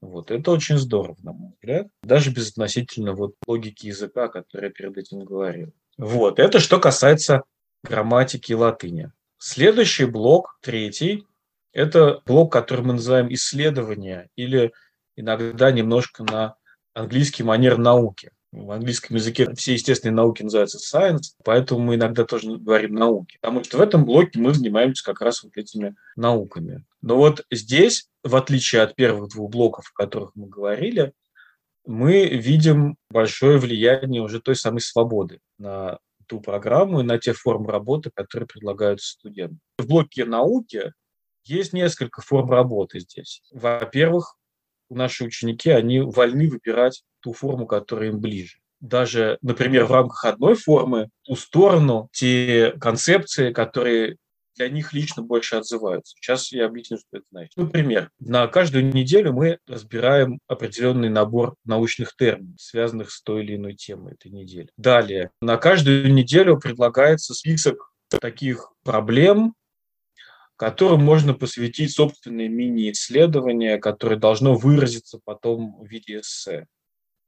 [0.03, 4.69] Вот, это очень здорово, на мой взгляд, даже безотносительно вот логики языка, о которой я
[4.69, 5.71] перед этим говорил.
[5.97, 7.43] Вот, это что касается
[7.85, 9.13] грамматики латыни.
[9.37, 11.25] Следующий блок, третий,
[11.71, 14.73] это блок, который мы называем исследования или
[15.15, 16.55] иногда немножко на
[16.93, 18.31] английский манер науки.
[18.53, 23.39] В английском языке все естественные науки называются science, поэтому мы иногда тоже говорим науки.
[23.41, 26.85] Потому что в этом блоке мы занимаемся как раз вот этими науками.
[27.01, 31.13] Но вот здесь, в отличие от первых двух блоков, о которых мы говорили,
[31.87, 37.71] мы видим большое влияние уже той самой свободы на ту программу и на те формы
[37.71, 39.61] работы, которые предлагаются студентам.
[39.79, 40.93] В блоке науки
[41.43, 43.41] есть несколько форм работы здесь.
[43.51, 44.35] Во-первых,
[44.95, 48.57] наши ученики, они вольны выбирать ту форму, которая им ближе.
[48.79, 54.17] Даже, например, в рамках одной формы ту сторону, те концепции, которые
[54.55, 56.15] для них лично больше отзываются.
[56.19, 57.53] Сейчас я объясню, что это значит.
[57.55, 63.73] Например, на каждую неделю мы разбираем определенный набор научных терминов, связанных с той или иной
[63.73, 64.69] темой этой недели.
[64.77, 69.53] Далее, на каждую неделю предлагается список таких проблем,
[70.55, 76.67] которым можно посвятить собственные мини-исследования, которое должно выразиться потом в виде эссе.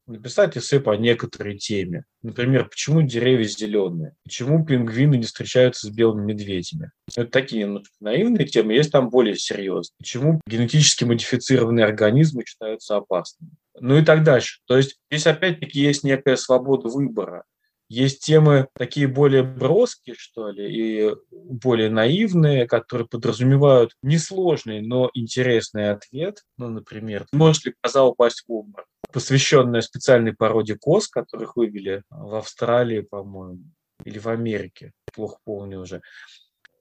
[0.07, 2.03] Написать эссе по некоторой теме.
[2.21, 4.13] Например, почему деревья зеленые?
[4.23, 6.91] Почему пингвины не встречаются с белыми медведями?
[7.15, 9.95] Это такие ну, наивные темы, есть там более серьезные.
[9.97, 13.53] Почему генетически модифицированные организмы считаются опасными?
[13.79, 14.59] Ну и так дальше.
[14.67, 17.43] То есть здесь опять-таки есть некая свобода выбора.
[17.87, 20.65] Есть темы такие более броские, что ли,
[21.09, 26.43] и более наивные, которые подразумевают несложный, но интересный ответ.
[26.57, 28.87] Ну, например, может ли коза упасть в обморок?
[29.13, 33.59] Посвященная специальной породе коз, которых вывели в Австралии, по-моему,
[34.03, 36.01] или в Америке, плохо помню уже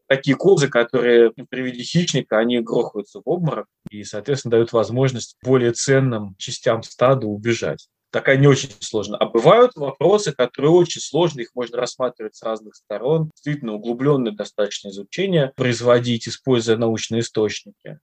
[0.09, 6.35] такие козы, которые при хищника, они грохаются в обморок и, соответственно, дают возможность более ценным
[6.39, 9.19] частям стада убежать такая не очень сложная.
[9.19, 14.91] А бывают вопросы, которые очень сложные, их можно рассматривать с разных сторон, действительно углубленное достаточно
[14.91, 17.99] изучение производить, используя научные источники.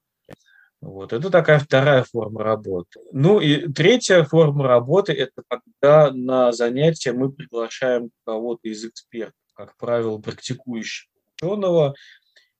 [0.81, 1.13] Вот.
[1.13, 2.99] Это такая вторая форма работы.
[3.13, 9.77] Ну и третья форма работы– это когда на занятия мы приглашаем кого-то из экспертов, как
[9.77, 11.09] правило, практикующего
[11.41, 11.95] ученого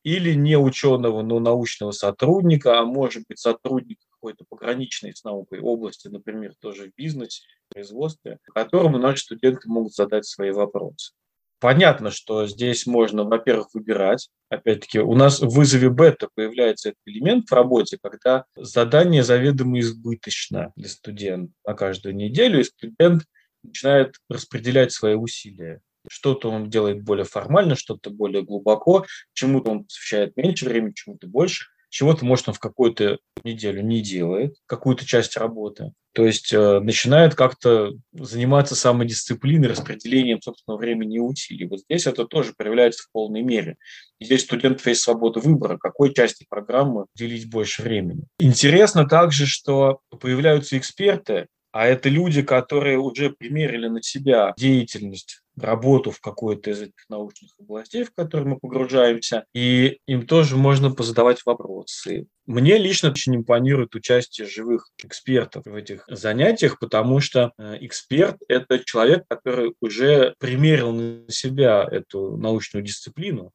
[0.04, 6.08] или не ученого, но научного сотрудника, а может быть сотрудника какой-то пограничной с наукой области,
[6.08, 11.14] например, тоже в бизнесе, в производстве, которому наши студенты могут задать свои вопросы.
[11.60, 14.30] Понятно, что здесь можно, во-первых, выбирать.
[14.50, 20.72] Опять-таки, у нас в вызове бета появляется этот элемент в работе, когда задание заведомо избыточно
[20.76, 23.26] для студента на каждую неделю, и студент
[23.62, 25.82] начинает распределять свои усилия.
[26.10, 31.66] Что-то он делает более формально, что-то более глубоко, чему-то он посвящает меньше времени, чему-то больше–
[31.92, 35.92] чего-то, может, он в какую-то неделю не делает, какую-то часть работы.
[36.14, 41.68] То есть э, начинает как-то заниматься самодисциплиной, распределением собственного времени и усилий.
[41.68, 43.76] Вот здесь это тоже проявляется в полной мере.
[44.20, 48.24] И здесь студентов есть свобода выбора, какой части программы делить больше времени.
[48.40, 56.12] Интересно также, что появляются эксперты, а это люди, которые уже примерили на себя деятельность работу
[56.12, 61.46] в какой-то из этих научных областей, в которые мы погружаемся, и им тоже можно позадавать
[61.46, 62.28] вопросы.
[62.46, 68.80] Мне лично очень импонирует участие живых экспертов в этих занятиях, потому что э, эксперт– это
[68.80, 73.52] человек, который уже примерил на себя эту научную дисциплину,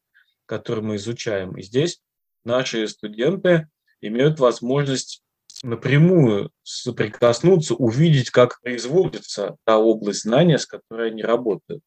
[0.47, 1.57] которую мы изучаем.
[1.57, 2.01] И здесь
[2.45, 3.69] наши студенты
[4.01, 5.23] имеют возможность
[5.63, 11.83] напрямую соприкоснуться, увидеть, как производится та область знания, с которой они работают.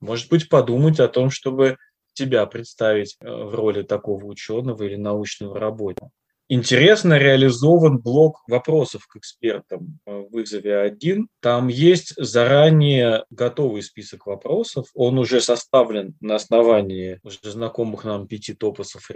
[0.00, 1.78] Может быть, подумать о том, чтобы
[2.12, 6.10] тебя представить э, в роли такого ученого или научного работника.
[6.50, 11.26] Интересно реализован блок вопросов к экспертам в вызове 1.
[11.40, 14.88] Там есть заранее готовый список вопросов.
[14.92, 19.10] Он уже составлен на основании уже знакомых нам пяти топосов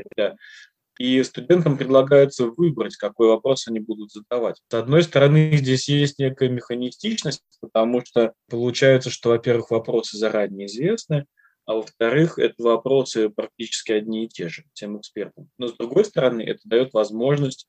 [0.99, 4.57] и студентам предлагается выбрать, какой вопрос они будут задавать.
[4.69, 11.27] С одной стороны, здесь есть некая механистичность, потому что получается, что, во-первых, вопросы заранее известны,
[11.67, 15.51] а во-вторых, это вопросы практически одни и те же тем экспертам.
[15.59, 17.69] Но с другой стороны, это дает возможность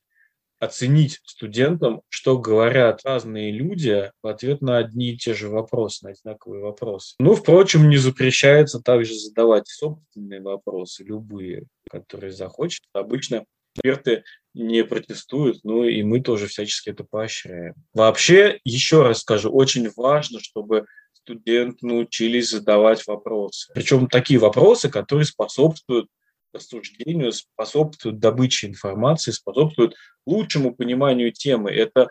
[0.60, 6.12] оценить студентам, что говорят разные люди в ответ на одни и те же вопросы, на
[6.12, 7.16] одинаковые вопросы.
[7.20, 12.84] Ну, впрочем, не запрещается также задавать собственные вопросы, любые, которые захочет.
[12.94, 13.46] Обычно
[13.76, 17.76] эксперты не протестуют, ну и мы тоже всячески это поощряем.
[17.94, 23.72] Вообще, еще раз скажу, очень важно, чтобы студенты научились задавать вопросы.
[23.74, 26.08] Причем такие вопросы, которые способствуют
[26.54, 31.72] рассуждению, способствуют добыче информации, способствуют лучшему пониманию темы.
[31.72, 32.10] Это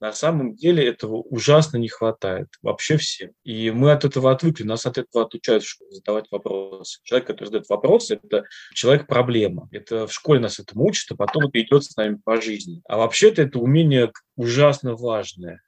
[0.00, 3.32] на самом деле этого ужасно не хватает вообще всем.
[3.44, 7.00] И мы от этого отвыкли, нас от этого отучают задавать вопросы.
[7.02, 9.68] Человек, который задает вопросы, это человек-проблема.
[9.72, 12.80] Это в школе нас этому учат, а потом это идет с нами по жизни.
[12.88, 15.60] А вообще-то это умение ужасно важное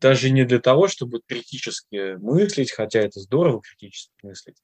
[0.00, 4.56] даже не для того, чтобы критически мыслить, хотя это здорово критически мыслить,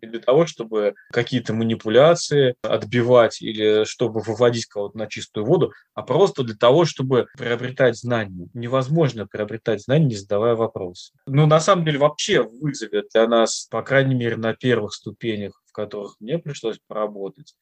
[0.00, 6.42] для того, чтобы какие-то манипуляции отбивать или чтобы выводить кого-то на чистую воду, а просто
[6.42, 8.48] для того, чтобы приобретать знания.
[8.54, 11.12] Невозможно приобретать знания, не задавая вопросы.
[11.26, 15.60] Ну, на самом деле, вообще в вызове для нас, по крайней мере, на первых ступенях,
[15.66, 17.54] в которых мне пришлось поработать,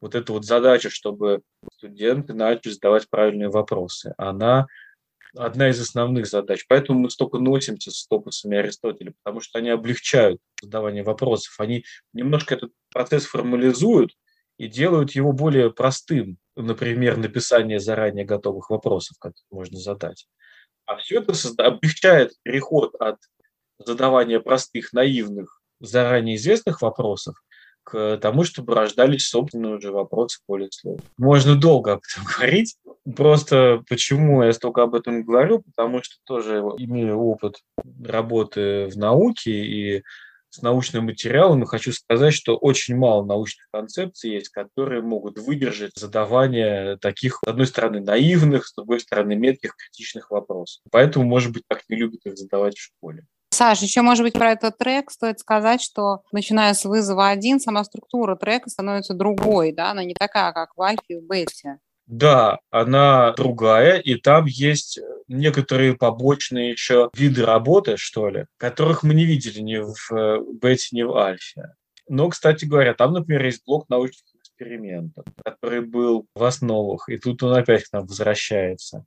[0.00, 1.42] вот эта вот задача, чтобы
[1.76, 4.66] студенты начали задавать правильные вопросы, она
[5.36, 6.64] одна из основных задач.
[6.68, 11.54] Поэтому мы столько носимся с топосами Аристотеля, потому что они облегчают задавание вопросов.
[11.58, 14.12] Они немножко этот процесс формализуют
[14.58, 16.38] и делают его более простым.
[16.56, 20.26] Например, написание заранее готовых вопросов, которые можно задать.
[20.86, 21.32] А все это
[21.64, 23.18] облегчает переход от
[23.78, 27.36] задавания простых, наивных, заранее известных вопросов
[27.90, 31.04] к тому, чтобы рождались собственные уже вопросы более сложные.
[31.18, 32.76] Можно долго об этом говорить,
[33.16, 37.56] Просто почему я столько об этом говорю, потому что тоже имею опыт
[38.04, 40.02] работы в науке и
[40.50, 45.92] с научным материалом, и хочу сказать, что очень мало научных концепций есть, которые могут выдержать
[45.94, 50.82] задавание таких, с одной стороны, наивных, с другой стороны, метких, критичных вопросов.
[50.90, 53.24] Поэтому, может быть, так не любят их задавать в школе.
[53.60, 57.84] Саша, еще, может быть, про этот трек стоит сказать, что начиная с вызова один, сама
[57.84, 61.76] структура трека становится другой, да, она не такая, как в альфе и в бете.
[62.06, 69.12] Да, она другая, и там есть некоторые побочные еще виды работы, что ли, которых мы
[69.12, 71.74] не видели ни в э, бете, ни в альфе.
[72.08, 77.42] Но, кстати говоря, там, например, есть блок научных экспериментов, который был в основах, и тут
[77.42, 79.04] он опять к нам возвращается.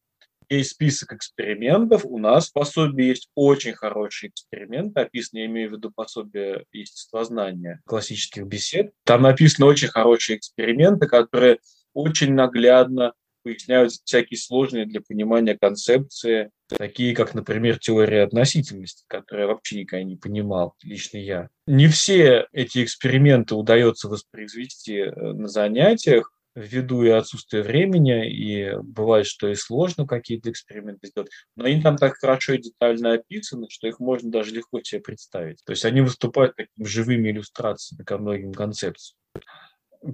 [0.50, 5.74] Есть список экспериментов, у нас в пособии есть очень хорошие эксперименты, описаны, я имею в
[5.74, 8.94] виду пособие естествознания классических бесед.
[9.04, 11.60] Там написаны очень хорошие эксперименты, которые
[11.94, 19.54] очень наглядно поясняют всякие сложные для понимания концепции, такие как, например, теория относительности, которую я
[19.54, 21.50] вообще никогда не понимал, лично я.
[21.68, 29.26] Не все эти эксперименты удается воспроизвести э, на занятиях, ввиду и отсутствия времени, и бывает,
[29.26, 33.88] что и сложно какие-то эксперименты сделать, но они там так хорошо и детально описаны, что
[33.88, 35.64] их можно даже легко себе представить.
[35.66, 39.18] То есть они выступают такими живыми иллюстрациями ко многим концепциям.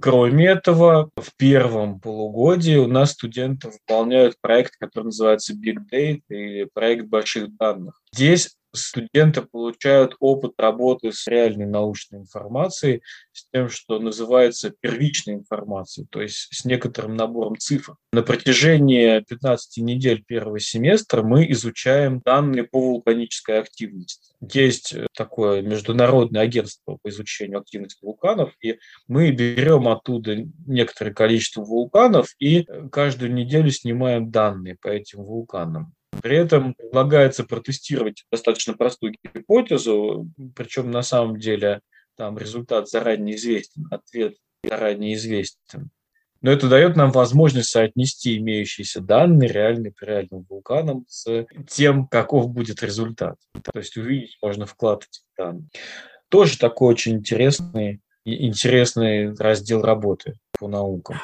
[0.00, 6.68] Кроме этого, в первом полугодии у нас студенты выполняют проект, который называется Big Data или
[6.72, 8.00] проект больших данных.
[8.12, 13.02] Здесь студенты получают опыт работы с реальной научной информацией,
[13.32, 17.96] с тем, что называется первичной информацией, то есть с некоторым набором цифр.
[18.12, 24.34] На протяжении 15 недель первого семестра мы изучаем данные по вулканической активности.
[24.40, 32.34] Есть такое международное агентство по изучению активности вулканов, и мы берем оттуда некоторое количество вулканов
[32.38, 35.94] и каждую неделю снимаем данные по этим вулканам.
[36.22, 41.80] При этом предлагается протестировать достаточно простую гипотезу, причем на самом деле
[42.16, 45.90] там результат заранее известен, ответ заранее известен.
[46.42, 52.48] Но это дает нам возможность соотнести имеющиеся данные реальные по реальным вулканам с тем, каков
[52.48, 53.36] будет результат.
[53.62, 55.68] То есть увидеть можно вклад этих данных.
[56.28, 61.16] Тоже такой очень интересный, интересный раздел работы по наукам.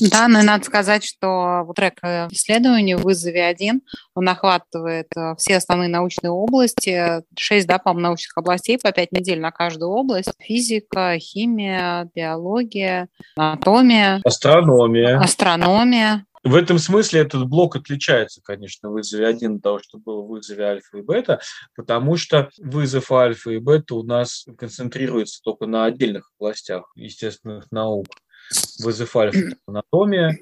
[0.00, 3.82] Да, но и надо сказать, что вот трек э, исследований в вызове один,
[4.14, 9.40] он охватывает э, все основные научные области, шесть, да, по научных областей по пять недель
[9.40, 10.32] на каждую область.
[10.40, 14.20] Физика, химия, биология, анатомия.
[14.24, 15.18] Астрономия.
[15.18, 16.24] Астрономия.
[16.44, 20.28] В этом смысле этот блок отличается, конечно, в вызове один от того, что было в
[20.28, 21.40] вызове альфа и бета,
[21.74, 28.08] потому что вызов альфа и бета у нас концентрируется только на отдельных областях естественных наук.
[28.78, 30.38] Вызов альфа– анатомия,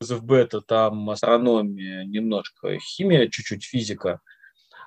[0.00, 4.20] вызов бета– там астрономия, немножко химия, чуть-чуть физика.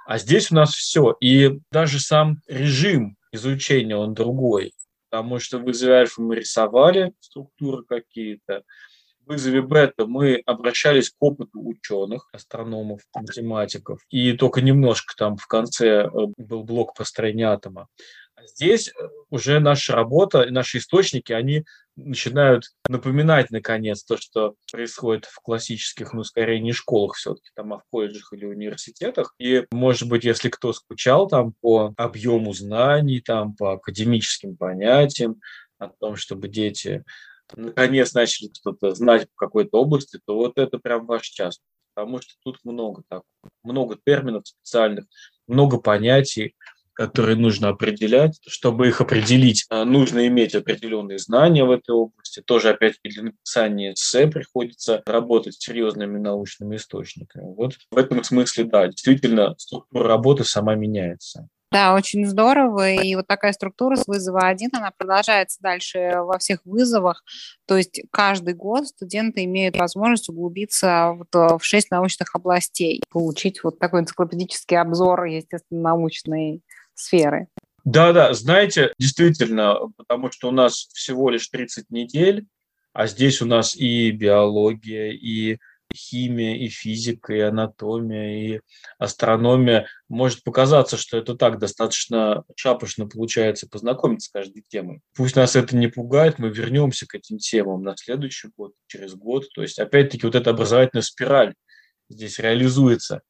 [0.06, 1.16] А здесь у нас все.
[1.20, 4.74] И даже сам режим изучения, он другой.
[5.10, 8.64] Потому что в вызове альфа мы рисовали структуры какие-то,
[9.26, 16.04] вызове бета мы обращались к опыту ученых, астрономов, математиков, и только немножко там в конце
[16.04, 17.88] э, был блок построения атома.
[18.42, 18.92] А здесь э,
[19.30, 21.64] уже наша работа, наши источники, они
[21.96, 27.78] начинают напоминать, наконец, то, что происходит в классических, ну, скорее, не школах все-таки, там, а
[27.78, 29.36] в колледжах или университетах.
[29.38, 35.40] И, может быть, если кто скучал там по объему знаний, там, по академическим понятиям,
[35.78, 37.04] о том, чтобы дети
[37.56, 41.60] наконец начали что-то знать в какой-то области, то вот это прям ваш час.
[41.94, 43.24] Потому что тут много так,
[43.64, 45.06] много терминов специальных,
[45.48, 46.56] много понятий,
[47.02, 48.40] которые нужно определять.
[48.48, 52.42] Чтобы их определить, а, нужно иметь определенные знания в этой области.
[52.42, 57.56] Тоже, опять-таки, для написания эссе приходится работать с серьезными научными источниками.
[57.56, 61.48] Вот в этом смысле, да, действительно, структура работы сама меняется.
[61.72, 62.92] Да, очень здорово.
[62.92, 67.24] И вот такая структура с вызова один, она продолжается дальше во всех вызовах.
[67.66, 73.80] То есть каждый год студенты имеют возможность углубиться э, в шесть научных областей, получить вот
[73.80, 76.62] такой энциклопедический обзор, естественно, научной
[76.96, 77.48] сферы.
[77.84, 82.46] Да, да, знаете, действительно, потому что у нас всего лишь 30 недель,
[82.94, 85.58] а здесь у нас и биология, и
[85.96, 88.62] химия, и физика, и анатомия, и
[88.98, 89.88] астрономия.
[90.10, 95.02] Может показаться, что это так достаточно шапошно получается познакомиться с каждой темой.
[95.16, 99.46] Пусть нас это не пугает, мы вернемся к этим темам на следующий год, через год.
[99.54, 101.56] То есть, опять-таки, вот эта образовательная спираль
[102.10, 103.22] здесь реализуется.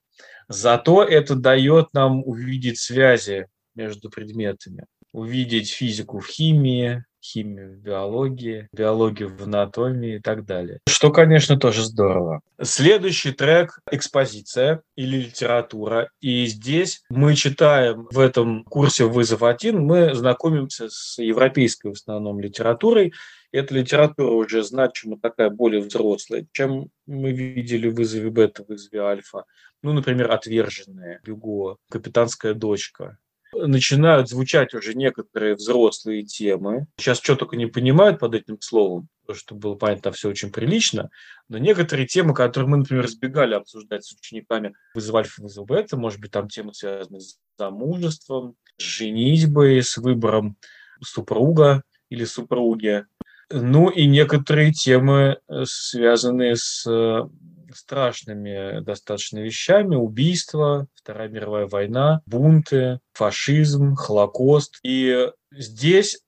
[0.52, 8.68] Зато это дает нам увидеть связи между предметами, увидеть физику в химии, химию в биологии,
[8.74, 10.80] биологию в анатомии и так далее.
[10.90, 12.42] Что, конечно, тоже здорово.
[12.62, 16.10] Следующий трек– экспозиция или литература.
[16.20, 22.40] И здесь мы читаем в этом курсе «Вызов 1», мы знакомимся с европейской в основном
[22.40, 23.14] литературой.
[23.52, 29.02] Эта литература уже значимо такая более взрослая, чем мы видели в «Вызове бета», в «Вызове
[29.02, 29.46] альфа».
[29.84, 33.18] Ну, например, «Отверженные», «Бюго», «Капитанская дочка»,
[33.54, 36.88] начинают звучать уже некоторые взрослые темы.
[36.98, 41.10] Сейчас что только не понимают под этим словом, потому что было понятно, все очень прилично,
[41.50, 46.32] но некоторые темы, которые мы, например, избегали обсуждать с учениками вызов альфа, вызов может быть,
[46.32, 50.58] там темы связаны с замужеством, с женитьбой, с выбором
[51.02, 53.06] супруга или супруги.
[53.50, 57.28] Ну и некоторые темы, э, связанные с э,
[57.74, 59.96] страшными достаточно вещами.
[59.96, 64.80] Убийства, Вторая мировая война, бунты, фашизм, Холокост.
[64.84, 66.22] И здесь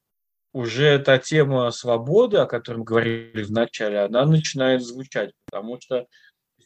[0.53, 6.05] уже та тема свободы, о которой мы говорили в начале, она начинает звучать, потому что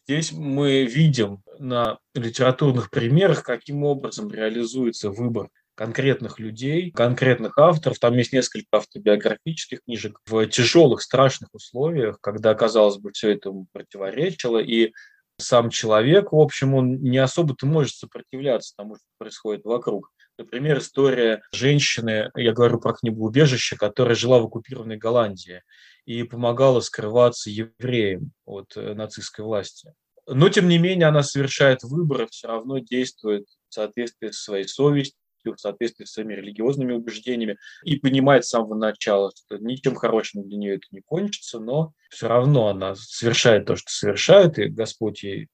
[0.03, 7.99] здесь мы видим на литературных примерах, каким образом реализуется выбор конкретных людей, конкретных авторов.
[7.99, 14.57] Там есть несколько автобиографических книжек в тяжелых, страшных условиях, когда, казалось бы, все это противоречило,
[14.57, 14.91] и
[15.39, 20.09] сам человек, в общем, он не особо-то может сопротивляться тому, что происходит вокруг.
[20.39, 25.61] Например, история женщины, я говорю про книгу «Убежище», которая жила в оккупированной Голландии
[26.05, 29.93] и помогала скрываться евреям от э, нацистской власти.
[30.25, 35.19] Но, тем не менее, она совершает выбор, все равно действует в соответствии со своей совестью,
[35.55, 40.57] в соответствии с своими религиозными убеждениями и понимает с самого начала, что ничем хорошим для
[40.57, 45.47] нее это не кончится, но все равно она совершает то, что совершает, и Господь ей,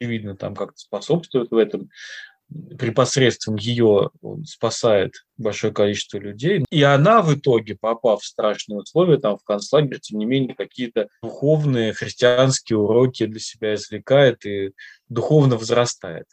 [0.00, 1.90] очевидно, там как-то способствует в этом,
[2.78, 6.64] при посредством ее он спасает большое количество людей.
[6.70, 11.08] И она в итоге, попав в страшные условия, там в концлагерь, тем не менее, какие-то
[11.22, 14.72] духовные христианские уроки для себя извлекает и
[15.08, 16.26] духовно возрастает.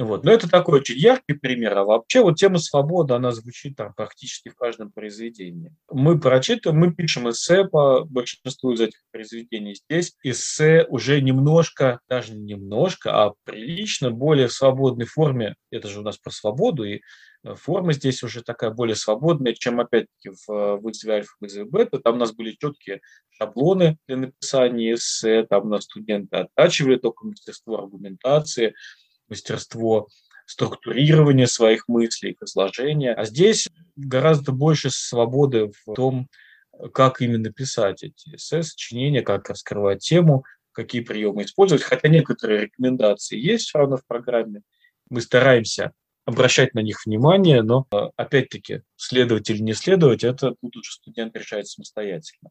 [0.00, 0.24] Вот.
[0.24, 1.76] Но это такой очень яркий пример.
[1.78, 5.74] А вообще вот тема свободы, она звучит там практически в каждом произведении.
[5.90, 9.74] Мы прочитываем, мы пишем эссе по большинству из этих произведений.
[9.74, 15.54] Здесь эссе уже немножко, даже не немножко, а прилично, более в свободной форме.
[15.70, 17.00] Это же у нас про свободу, и
[17.56, 21.98] форма здесь уже такая более свободная, чем, опять-таки, в вызове альфа, вызове бета.
[21.98, 27.26] Там у нас были четкие шаблоны для написания эссе, там у нас студенты оттачивали только
[27.26, 28.74] мастерство аргументации,
[29.30, 30.08] мастерство
[30.46, 33.14] структурирования своих мыслей, изложения.
[33.14, 36.28] А здесь гораздо больше свободы в том,
[36.92, 41.84] как именно писать эти эссе, сочинения, как раскрывать тему, какие приемы использовать.
[41.84, 44.62] Хотя некоторые рекомендации есть все равно в программе.
[45.08, 45.92] Мы стараемся
[46.30, 51.36] обращать на них внимание, но э, опять-таки следовать или не следовать, это тут уже студент
[51.36, 52.50] решает самостоятельно.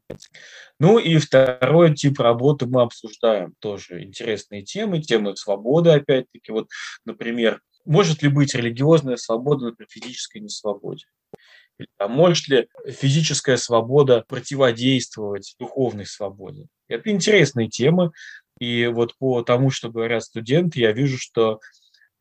[0.79, 6.51] Ну и второй тип работы мы обсуждаем тоже интересные темы, темы свободы опять-таки.
[6.51, 6.67] Вот,
[7.05, 11.05] например, может ли быть религиозная свобода при физической несвободе?
[11.97, 16.67] А может ли физическая свобода противодействовать духовной свободе?
[16.87, 18.11] Это интересные темы.
[18.59, 21.61] И вот по тому, что говорят студенты, я вижу, что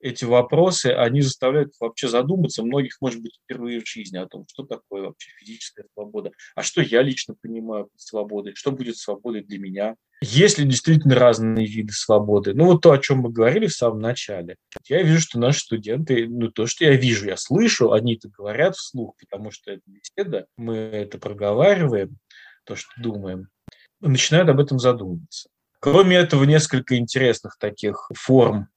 [0.01, 4.65] эти вопросы, они заставляют вообще задуматься, многих, может быть, впервые в жизни о том, что
[4.65, 9.59] такое вообще физическая свобода, а что я лично понимаю под свободой, что будет свободой для
[9.59, 9.97] меня.
[10.21, 12.53] Есть ли действительно разные виды свободы?
[12.53, 14.57] Ну, вот то, о чем мы говорили в самом начале.
[14.89, 18.75] Я вижу, что наши студенты, ну, то, что я вижу, я слышу, они это говорят
[18.77, 22.19] вслух, потому что это беседа, мы это проговариваем,
[22.65, 23.49] то, что думаем,
[24.01, 25.49] начинают об этом задумываться.
[25.81, 28.69] Кроме этого, несколько интересных таких форм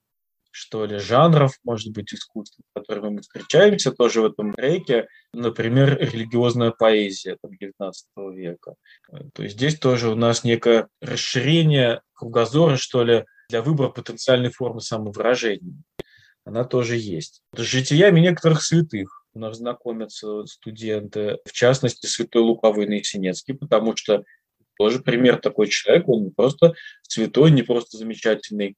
[0.51, 5.07] что ли, жанров, может быть, искусства, с которыми мы встречаемся тоже в этом треке.
[5.33, 8.75] Например, религиозная поэзия там, 19 века.
[9.33, 14.81] То есть здесь тоже у нас некое расширение кругозора, что ли, для выбора потенциальной формы
[14.81, 15.81] самовыражения.
[16.45, 17.41] Она тоже есть.
[17.55, 24.23] С житиями некоторых святых у нас знакомятся студенты, в частности, святой Луковый Наисенецкий, потому что
[24.77, 26.73] тоже пример такой человек, он не просто
[27.03, 28.75] святой, не просто замечательный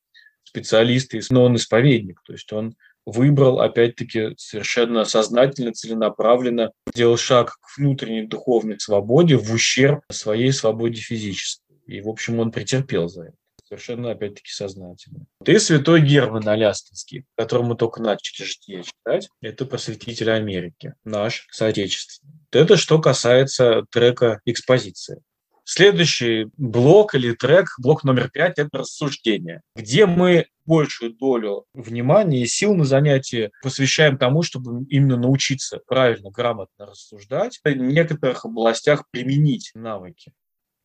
[0.54, 2.76] специалист, но он исповедник, то есть он
[3.06, 11.02] выбрал, опять-таки, совершенно сознательно, целенаправленно, сделал шаг к внутренней духовной свободе в ущерб своей свободе
[11.02, 11.76] физической.
[11.86, 13.36] И, в общем, он претерпел за это.
[13.66, 15.26] Совершенно, опять-таки, сознательно.
[15.44, 19.30] Ты святой Герман Алястинский, которому только начали житие читать.
[19.42, 22.34] Это посвятитель Америки, наш соотечественный.
[22.52, 25.22] Это что касается трека «Экспозиция».
[25.66, 32.48] Следующий блок или трек, блок номер пять, это рассуждение, где мы большую долю внимания и
[32.48, 39.72] сил на занятии посвящаем тому, чтобы именно научиться правильно, грамотно рассуждать, в некоторых областях применить
[39.74, 40.34] навыки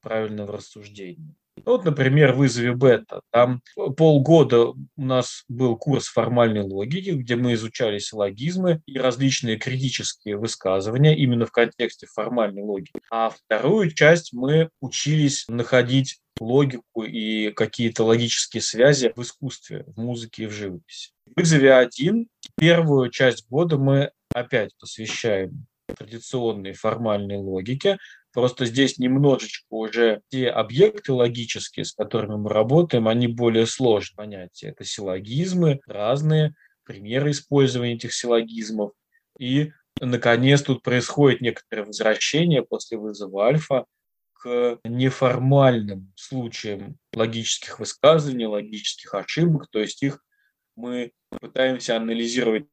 [0.01, 1.35] правильного рассуждения.
[1.65, 3.21] Вот, например, в вызове бета.
[3.31, 3.63] Там
[3.97, 11.17] полгода у нас был курс формальной логики, где мы изучали силлогизмы и различные критические высказывания
[11.17, 13.01] именно в контексте формальной логики.
[13.11, 20.45] А вторую часть мы учились находить логику и какие-то логические связи в искусстве, в музыке
[20.45, 21.11] и в живописи.
[21.27, 27.99] В вызове один первую часть года мы опять посвящаем традиционной формальной логике,
[28.39, 34.69] Просто здесь немножечко уже те объекты логические, с которыми мы работаем, они более сложные понятия.
[34.69, 38.93] Это силлогизмы, разные примеры использования этих силлогизмов.
[39.41, 43.87] И, наконец, тут происходит некоторое возвращение после вызова альфа
[44.35, 50.23] к неформальным случаям логических высказываний, логических ошибок, то есть их
[50.77, 51.11] мы
[51.41, 52.69] пытаемся анализировать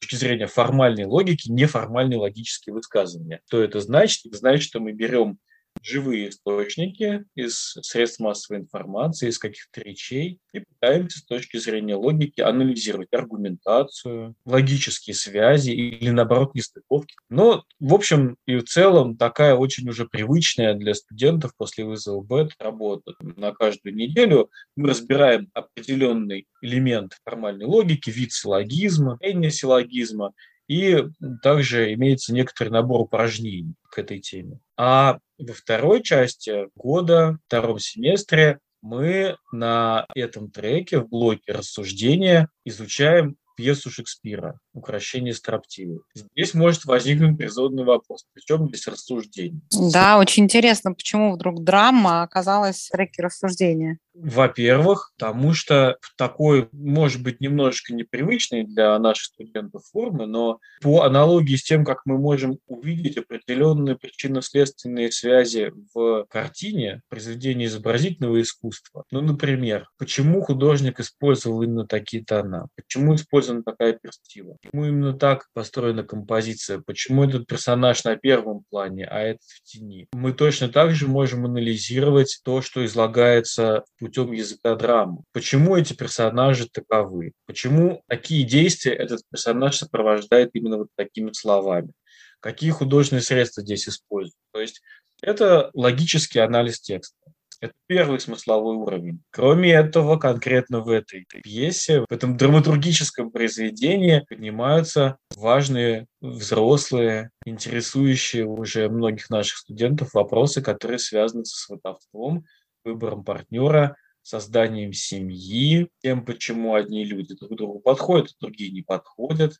[0.00, 3.40] точки зрения формальной логики неформальные логические высказывания.
[3.46, 4.26] Что это значит?
[4.26, 5.38] Это значит, что мы берем
[5.82, 12.40] живые источники из средств массовой информации, из каких-то речей и пытаемся с точки зрения логики
[12.40, 17.14] анализировать аргументацию, логические связи или, наоборот, нестыковки.
[17.28, 22.52] Но, в общем и в целом, такая очень уже привычная для студентов после вызова БЭТ
[22.58, 23.12] работа.
[23.20, 29.18] На каждую неделю мы разбираем определенный элемент формальной логики, вид силлогизма,
[29.50, 30.32] силлогизма,
[30.68, 31.04] и
[31.42, 34.60] также имеется некоторый набор упражнений к этой теме.
[34.76, 43.36] А во второй части года, втором семестре, мы на этом треке в блоке рассуждения изучаем
[43.54, 46.00] пьесу Шекспира «Укращение строптивой».
[46.14, 49.60] Здесь может возникнуть резонный вопрос, причем без рассуждений.
[49.92, 53.98] Да, очень интересно, почему вдруг драма оказалась в треке рассуждения.
[54.14, 61.56] Во-первых, потому что такой, может быть, немножечко непривычный для наших студентов формы, но по аналогии
[61.56, 69.02] с тем, как мы можем увидеть определенные причинно-следственные связи в картине, произведении изобразительного искусства.
[69.10, 72.68] Ну, например, почему художник использовал именно такие тона?
[72.76, 74.56] Почему использована такая перспектива?
[74.62, 76.80] Почему именно так построена композиция?
[76.80, 80.08] Почему этот персонаж на первом плане, а этот в тени?
[80.12, 85.22] Мы точно так же можем анализировать то, что излагается путем языка драмы.
[85.32, 87.32] Почему эти персонажи таковы?
[87.46, 91.92] Почему такие действия этот персонаж сопровождает именно вот такими словами?
[92.40, 94.34] Какие художественные средства здесь используют?
[94.52, 94.82] То есть
[95.22, 97.16] это логический анализ текста.
[97.60, 99.22] Это первый смысловой уровень.
[99.30, 108.88] Кроме этого, конкретно в этой пьесе, в этом драматургическом произведении поднимаются важные взрослые, интересующие уже
[108.88, 112.44] многих наших студентов вопросы, которые связаны со сватовством,
[112.84, 119.58] выбором партнера, созданием семьи, тем, почему одни люди друг другу подходят, а другие не подходят,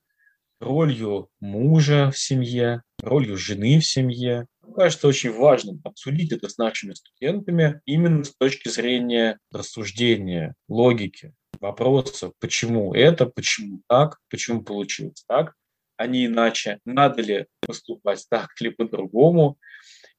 [0.60, 4.46] ролью мужа в семье, ролью жены в семье.
[4.74, 12.32] Кажется очень важным обсудить это с нашими студентами именно с точки зрения рассуждения, логики, вопросов,
[12.40, 15.54] почему это, почему так, почему получилось так,
[15.96, 19.58] а не иначе, надо ли поступать так или по-другому,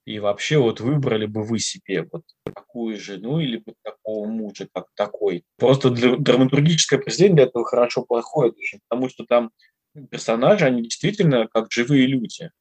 [0.06, 4.86] и вообще вот выбрали бы вы себе вот такую жену или вот такого мужа, как
[4.96, 5.44] такой.
[5.58, 8.56] Просто для, драматургическое произведение для этого хорошо подходит,
[8.88, 9.50] потому что там
[10.12, 12.52] персонажи, они действительно как живые люди.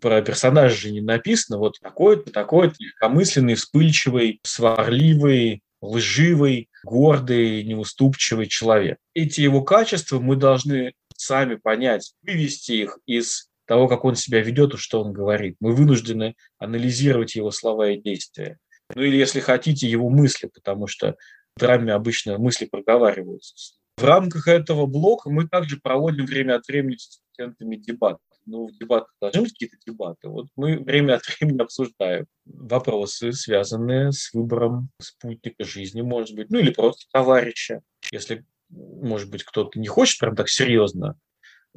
[0.00, 8.98] Про персонажа же не написано, вот такой-то, такой-то, легкомысленный, вспыльчивый, сварливый, лживый, гордый, неуступчивый человек.
[9.14, 14.74] Эти его качества мы должны сами понять, вывести их из того, как он себя ведет
[14.74, 15.56] и что он говорит.
[15.60, 18.58] Мы вынуждены анализировать его слова и действия.
[18.94, 21.16] Ну или, если хотите, его мысли, потому что
[21.56, 23.74] в драме обычно мысли проговариваются.
[23.96, 28.20] В рамках этого блока мы также проводим время от времени с студентами дебаты.
[28.44, 30.28] Ну, в дебатах должны быть какие-то дебаты.
[30.28, 36.58] Вот мы время от времени обсуждаем вопросы, связанные с выбором спутника жизни, может быть, ну
[36.58, 37.82] или просто товарища.
[38.10, 41.16] Если, может быть, кто-то не хочет прям так серьезно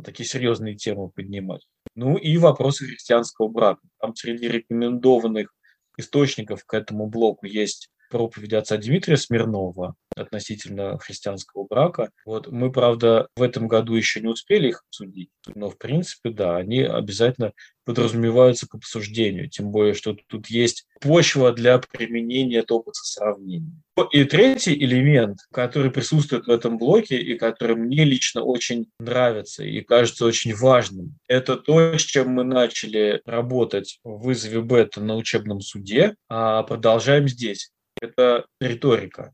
[0.04, 1.66] такие серьезные темы поднимать.
[1.96, 3.82] Ну и вопросы христианского брака.
[4.00, 5.54] Там среди рекомендованных
[5.98, 12.10] источников к этому блоку есть проповеди отца Дмитрия Смирнова относительно христианского брака.
[12.26, 16.58] Вот мы, правда, в этом году еще не успели их обсудить, но, в принципе, да,
[16.58, 17.52] они обязательно
[17.86, 23.72] подразумеваются к обсуждению, тем более, что тут есть почва для применения топоса сравнения.
[24.12, 29.82] И третий элемент, который присутствует в этом блоке и который мне лично очень нравится и
[29.82, 35.62] кажется очень важным, это то, с чем мы начали работать в вызове бета на учебном
[35.62, 37.72] суде, а продолжаем здесь
[38.06, 39.34] это риторика,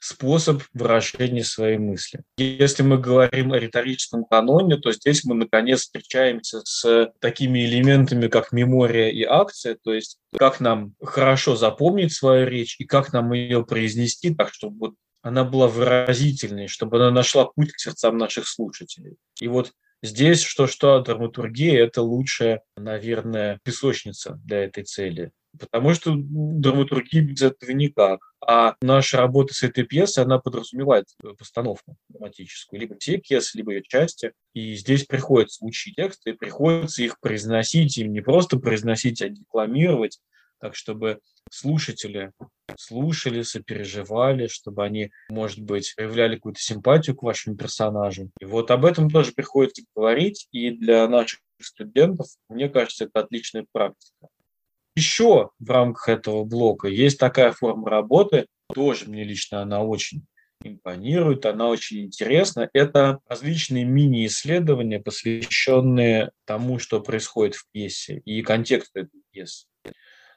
[0.00, 2.22] способ выражения своей мысли.
[2.38, 8.52] Если мы говорим о риторическом каноне, то здесь мы наконец встречаемся с такими элементами, как
[8.52, 13.64] мемория и акция, то есть как нам хорошо запомнить свою речь и как нам ее
[13.64, 19.16] произнести так, чтобы она была выразительной, чтобы она нашла путь к сердцам наших слушателей.
[19.38, 25.30] И вот здесь что-что драматургия– это лучшая, наверное, песочница для этой цели.
[25.58, 28.20] Потому что драматургии без этого никак.
[28.40, 31.06] А наша работа с этой пьесой, она подразумевает
[31.38, 32.80] постановку драматическую.
[32.80, 34.32] Либо все пьесы, либо ее части.
[34.54, 40.20] И здесь приходится учить тексты, приходится их произносить, и не просто произносить, а декламировать,
[40.60, 41.20] так чтобы
[41.50, 42.32] слушатели
[42.78, 48.30] слушали, сопереживали, чтобы они, может быть, проявляли какую-то симпатию к вашим персонажам.
[48.40, 53.66] И вот об этом тоже приходится говорить, и для наших студентов, мне кажется, это отличная
[53.72, 54.28] практика.
[55.00, 58.44] Еще в рамках этого блока есть такая форма работы,
[58.74, 60.26] тоже мне лично она очень
[60.62, 62.68] импонирует, она очень интересна.
[62.74, 69.68] Это различные мини-исследования, посвященные тому, что происходит в пьесе и контексту этой пьесы.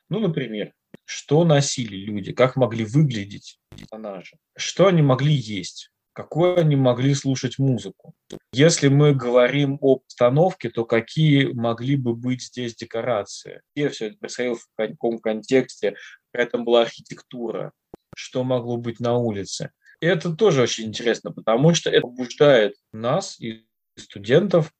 [0.08, 0.72] Ну, например,
[1.04, 7.60] что носили люди, как могли выглядеть персонажи, что они могли есть, какую они могли слушать
[7.60, 8.14] музыку.
[8.54, 13.62] Если мы говорим об обстановке, то какие могли бы быть здесь декорации?
[13.76, 15.96] Где все это происходило в каком контексте?
[16.32, 17.72] Этом была архитектура,
[18.16, 19.72] что могло быть на улице.
[20.00, 23.66] И это тоже очень интересно, потому что это побуждает нас и
[23.98, 24.72] студентов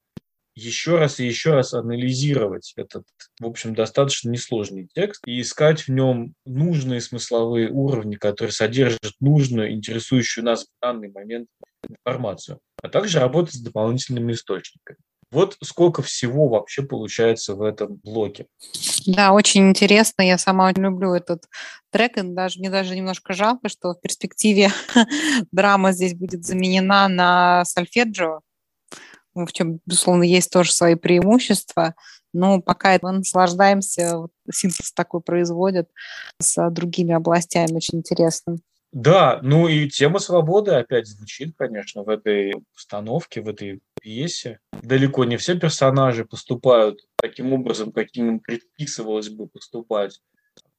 [0.56, 3.06] еще раз и еще раз анализировать этот,
[3.40, 9.74] в общем, достаточно несложный текст и искать в нем нужные смысловые уровни, которые содержат нужную,
[9.74, 11.48] интересующую нас в данный момент
[11.88, 14.98] информацию, а также работать с дополнительными источниками.
[15.34, 18.46] Вот сколько всего вообще получается в этом блоке.
[19.08, 20.22] Да, очень интересно.
[20.22, 21.46] Я сама люблю этот
[21.90, 24.70] трек, и даже, мне даже немножко жалко, что в перспективе
[25.52, 28.42] драма здесь будет заменена на сольфеджио,
[29.36, 31.96] в чем, безусловно, есть тоже свои преимущества,
[32.34, 35.90] но пока мы наслаждаемся, синтез такой производят
[36.40, 38.58] с другими областями, очень интересно.
[38.92, 44.60] Да, ну и тема свободы опять звучит, конечно, в этой установке, в этой пьесе.
[44.84, 50.22] Далеко не все персонажи поступают таким образом, каким им предписывалось бы поступать.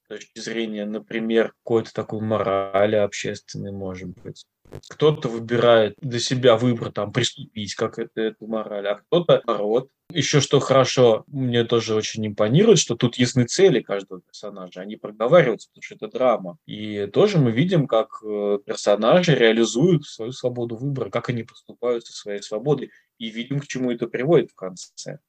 [0.09, 4.47] точки зрения, например, какой-то такой морали общественной, может быть.
[4.89, 9.91] Кто-то выбирает для себя выбор там приступить как это, эту мораль, а кто-то наоборот.
[10.13, 15.71] Еще что хорошо, мне тоже очень импонирует, что тут ясны цели каждого персонажа, они проговариваются,
[15.71, 16.59] потому что это драма.
[16.67, 22.13] И тоже мы видим, как э, персонажи реализуют свою свободу выбора, как они поступают со
[22.13, 25.21] своей свободой, и видим, к чему это приводит в конце.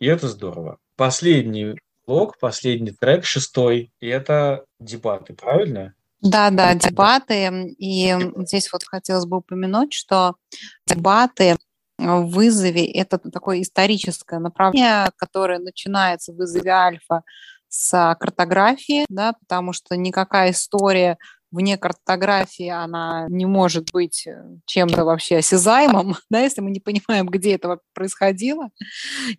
[0.00, 0.78] И это здорово.
[0.96, 1.76] Последний
[2.06, 5.94] блок, последний трек, шестой, и это дебаты, правильно?
[6.22, 7.74] Да, да, дебаты.
[7.78, 10.36] И здесь вот хотелось бы упомянуть, что
[10.86, 11.56] дебаты
[11.98, 17.22] в вызове– это такое историческое направление, которое начинается в вызове альфа
[17.68, 21.18] с картографии, да, потому что никакая история
[21.52, 27.26] вне картографии она не может быть э, чем-то вообще осязаемым, да, если мы не понимаем,
[27.26, 28.70] где это происходило,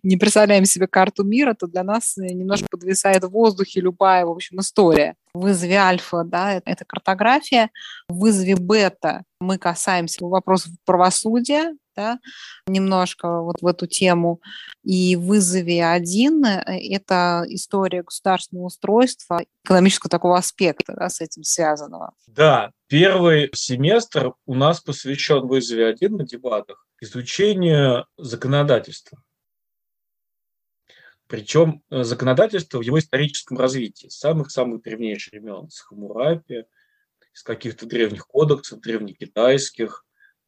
[0.02, 4.30] не представляем себе карту мира, то для нас э, немножко подвисает в воздухе любая, в
[4.30, 5.16] общем, история.
[5.34, 7.70] В вызове альфа, да, это картография,
[8.08, 12.18] в вызове бета мы касаемся вопросов правосудия, да,
[12.66, 14.40] немножко вот в эту тему.
[14.82, 22.12] И вызове один это история государственного устройства, экономического такого аспекта да, с этим связанного.
[22.26, 29.22] Да, первый семестр у нас посвящен вызове один на дебатах изучению законодательства.
[31.26, 36.64] Причем э, законодательство в его историческом развитии, самых-самых древнейших времен, с Хамурапи,
[37.32, 40.04] из каких-то древних кодексов, древнекитайских,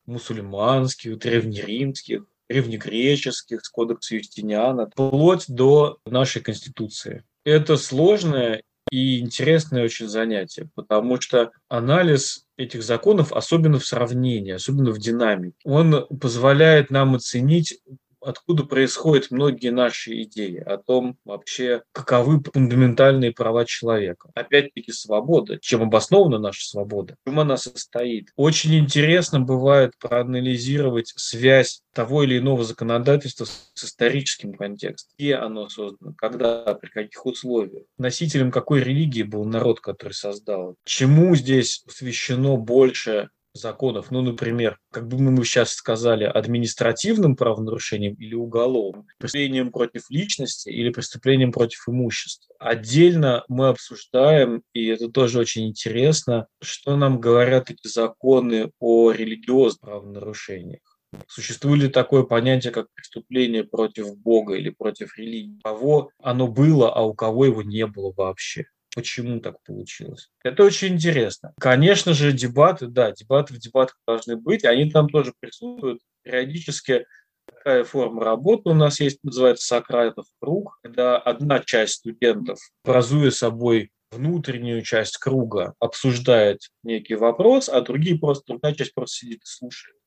[0.06, 7.24] мусульманских, древнеримских, древнегреческих, с кодекса Юстиниана, вплоть до нашей Конституции.
[7.44, 14.92] Это сложное и интересное очень занятие, потому что анализ этих законов, особенно в сравнении, особенно
[14.92, 17.80] в динамике, он позволяет нам оценить
[18.20, 24.30] откуда происходят многие наши идеи о том вообще, каковы фундаментальные права человека.
[24.34, 25.58] Опять-таки свобода.
[25.60, 27.16] Чем обоснована наша свобода?
[27.26, 28.30] Чем она состоит?
[28.36, 35.14] Очень интересно бывает проанализировать связь того или иного законодательства с историческим контекстом.
[35.18, 40.76] Где оно создано, когда, при каких условиях, носителем какой религии был народ, который создал.
[40.84, 48.34] Чему здесь посвящено больше законов, ну, например, как бы мы сейчас сказали, административным правонарушением или
[48.34, 52.54] уголовным, преступлением против личности или преступлением против имущества.
[52.58, 59.80] Отдельно мы обсуждаем, и это тоже очень интересно, что нам говорят эти законы о религиозных
[59.80, 60.80] правонарушениях.
[61.28, 65.56] Существует ли такое понятие, как преступление против Бога или против религии?
[65.58, 68.66] У кого оно было, а у кого его не было вообще?
[68.96, 70.30] Почему так получилось.
[70.42, 71.52] Это очень интересно.
[71.60, 76.00] Конечно же, дебаты, да, дебаты в дебатах должны быть, они там тоже присутствуют.
[76.22, 77.04] Периодически
[77.44, 83.90] такая форма работы у нас есть, называется Сократов круг, когда одна часть студентов, образуя собой
[84.10, 89.98] внутреннюю часть круга, обсуждает некий вопрос, а другие просто, другая часть просто сидит и слушает.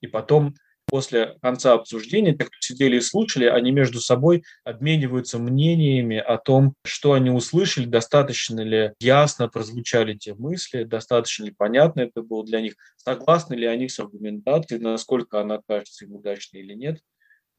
[0.00, 0.54] И потом
[0.90, 6.74] после конца обсуждения, те, кто сидели и слушали, они между собой обмениваются мнениями о том,
[6.84, 12.60] что они услышали, достаточно ли ясно прозвучали те мысли, достаточно ли понятно это было для
[12.60, 16.98] них, согласны ли они с аргументацией, насколько она кажется им удачной или нет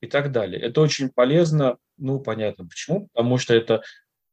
[0.01, 0.61] и так далее.
[0.61, 3.81] Это очень полезно, ну, понятно почему, потому что это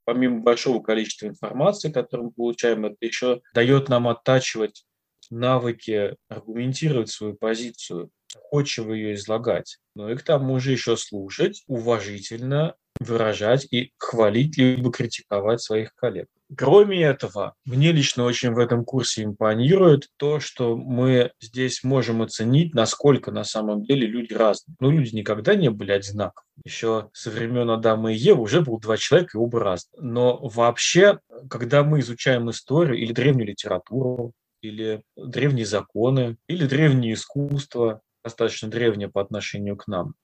[0.05, 4.85] помимо большого количества информации, которую мы получаем, это еще дает нам оттачивать
[5.31, 12.75] навыки аргументировать свою позицию, доходчиво ее излагать, но и к тому же еще слушать, уважительно
[13.01, 16.27] выражать и хвалить либо критиковать своих коллег.
[16.57, 22.75] Кроме этого, мне лично очень в этом курсе импонирует то, что мы здесь можем оценить,
[22.75, 24.75] насколько на самом деле люди разные.
[24.81, 26.47] Но люди никогда не были одинаковы.
[26.65, 30.01] Еще со времен Адама и Евы уже было два человека, и оба разные.
[30.01, 31.21] Но вообще,
[31.51, 39.09] когда мы изучаем историю или древнюю литературу, или древние законы, или древнее искусство, достаточно древнее
[39.09, 40.15] по отношению к нам,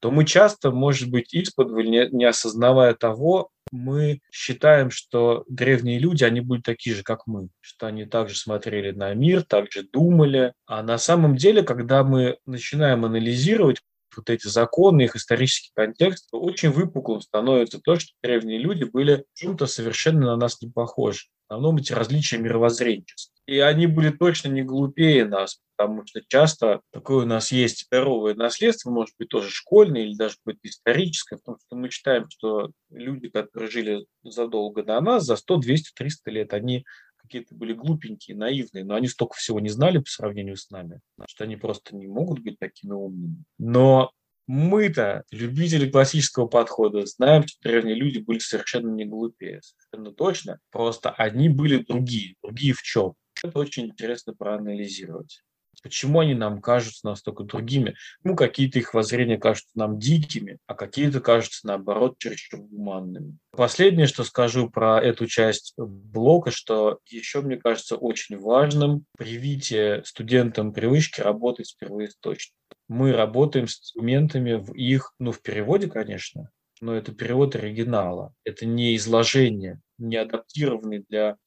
[0.00, 6.24] то мы часто, может быть, из-под, не, не осознавая того, мы считаем, что древние люди,
[6.24, 10.54] они были такие же, как мы, что они также смотрели на мир, также думали.
[10.66, 13.78] А на самом деле, когда мы начинаем анализировать
[14.16, 19.66] вот эти законы, их исторический контекст, очень выпуклым становится то, что древние люди были чем-то
[19.66, 21.28] совершенно на нас не похожи.
[21.48, 23.31] В основном эти различия мировоззренческие.
[23.46, 28.34] И они были точно не глупее нас, потому что часто такое у нас есть здоровое
[28.34, 33.28] наследство, может быть, тоже школьное или даже какое-то историческое, потому что мы считаем, что люди,
[33.28, 36.84] которые жили задолго до нас, за 100, 200, 300 лет, они
[37.16, 41.44] какие-то были глупенькие, наивные, но они столько всего не знали по сравнению с нами, что
[41.44, 43.44] они просто не могут быть такими умными.
[43.58, 44.12] Но
[44.48, 50.58] Мы-то, любители классического подхода, знаем, что древние люди были совершенно не глупее, совершенно точно.
[50.70, 52.34] Просто одни были другие.
[52.42, 53.14] Другие в чем?
[53.42, 55.42] Это очень интересно проанализировать.
[55.82, 57.96] Почему они нам кажутся настолько другими?
[58.22, 63.38] Ну, какие-то их воззрения кажутся нам дикими, а какие-то кажутся, наоборот, чересчур гуманными.
[63.50, 70.72] Последнее, что скажу про эту часть блока, что еще, мне кажется, очень важным привитие студентам
[70.72, 72.56] привычки работать с первоисточником.
[72.88, 78.34] Мы работаем с документами в их, ну, в переводе, конечно, но это перевод оригинала.
[78.44, 81.38] Это не изложение, не адаптированный для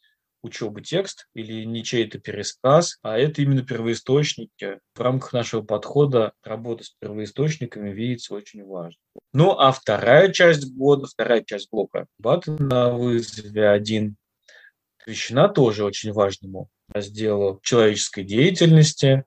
[0.46, 4.80] учебы текст или не чей-то пересказ, а это именно первоисточники.
[4.94, 9.00] В рамках нашего подхода работа с первоисточниками видится очень важно.
[9.34, 14.16] Ну а вторая часть года, вторая часть блока дебаты на вызове один
[15.00, 19.24] посвящена тоже очень важному разделу человеческой деятельности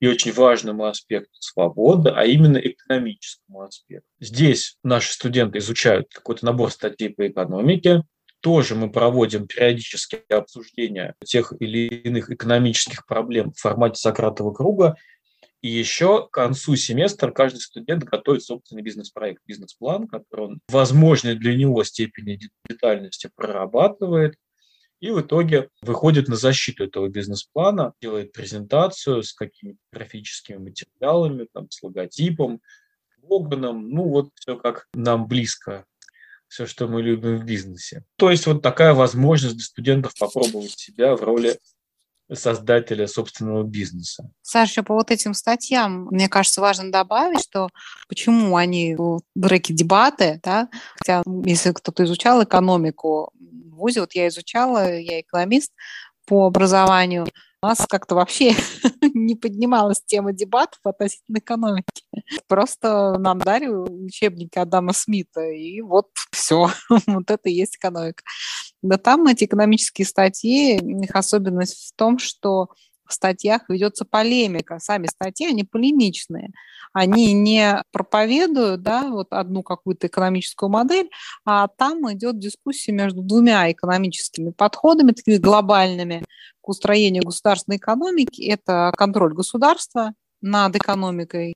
[0.00, 4.08] и очень важному аспекту свободы, а именно экономическому аспекту.
[4.20, 8.02] Здесь наши студенты изучают какой-то набор статей по экономике,
[8.40, 14.96] тоже мы проводим периодически обсуждения тех или иных экономических проблем в формате Сократова круга.
[15.60, 21.34] И еще к концу семестра каждый студент готовит собственный бизнес-проект, бизнес-план, который он в возможной
[21.34, 24.36] для него степени детальности прорабатывает.
[25.00, 31.70] И в итоге выходит на защиту этого бизнес-плана, делает презентацию с какими-то графическими материалами, там,
[31.70, 32.60] с логотипом,
[33.28, 35.84] слоганом, ну вот все как нам близко
[36.48, 38.04] все, что мы любим в бизнесе.
[38.16, 41.58] То есть вот такая возможность для студентов попробовать себя в роли
[42.34, 44.30] создателя собственного бизнеса.
[44.42, 47.68] Саша, по вот этим статьям, мне кажется, важно добавить, что
[48.06, 54.28] почему они в рэке дебаты, да, хотя если кто-то изучал экономику в ВУЗе, вот я
[54.28, 55.72] изучала, я экономист
[56.26, 57.26] по образованию,
[57.62, 58.54] у нас как-то вообще
[59.28, 62.02] не поднималась тема дебатов относительно экономики.
[62.46, 66.70] Просто нам дали учебники Адама Смита, и вот все,
[67.06, 68.22] вот это и есть экономика.
[68.82, 72.68] Да там эти экономические статьи, их особенность в том, что
[73.08, 74.78] в статьях ведется полемика.
[74.78, 76.50] Сами статьи, они полемичные.
[76.92, 81.10] Они не проповедуют да, вот одну какую-то экономическую модель,
[81.44, 86.24] а там идет дискуссия между двумя экономическими подходами, такими глобальными,
[86.60, 88.42] к устроению государственной экономики.
[88.42, 91.54] Это контроль государства над экономикой,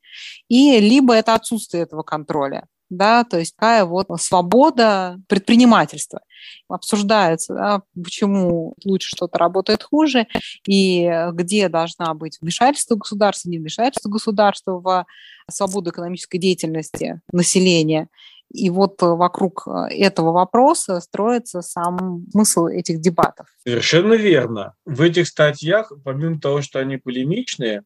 [0.49, 2.67] и либо это отсутствие этого контроля
[2.97, 6.21] да, то есть такая вот свобода предпринимательства.
[6.69, 10.27] Обсуждается, да, почему лучше что-то работает хуже,
[10.67, 15.07] и где должна быть вмешательство государства, не вмешательство государства в
[15.51, 18.09] свободу экономической деятельности населения.
[18.53, 23.47] И вот вокруг этого вопроса строится сам смысл этих дебатов.
[23.63, 24.75] Совершенно верно.
[24.85, 27.83] В этих статьях, помимо того, что они полемичные,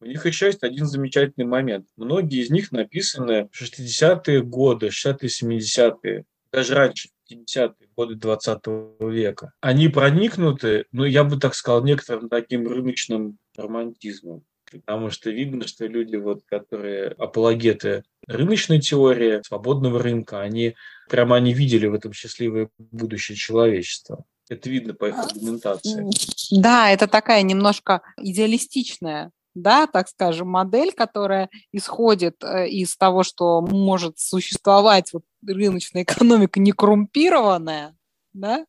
[0.00, 1.86] у них еще есть один замечательный момент.
[1.96, 8.62] Многие из них написаны в 60-е годы, 60-е, 70-е, даже раньше, 50-е годы 20
[9.00, 9.52] века.
[9.60, 14.42] Они проникнуты, ну, я бы так сказал, некоторым таким рыночным романтизмом.
[14.70, 20.76] Потому что видно, что люди, вот, которые апологеты рыночной теории, свободного рынка, они
[21.08, 24.24] прямо они видели в этом счастливое будущее человечества.
[24.48, 26.08] Это видно по их аргументации.
[26.52, 33.60] Да, это такая немножко идеалистичная да, так скажем, модель, которая исходит э, из того, что
[33.60, 37.94] может существовать вот рыночная экономика не коррумпированная,
[38.32, 38.64] да,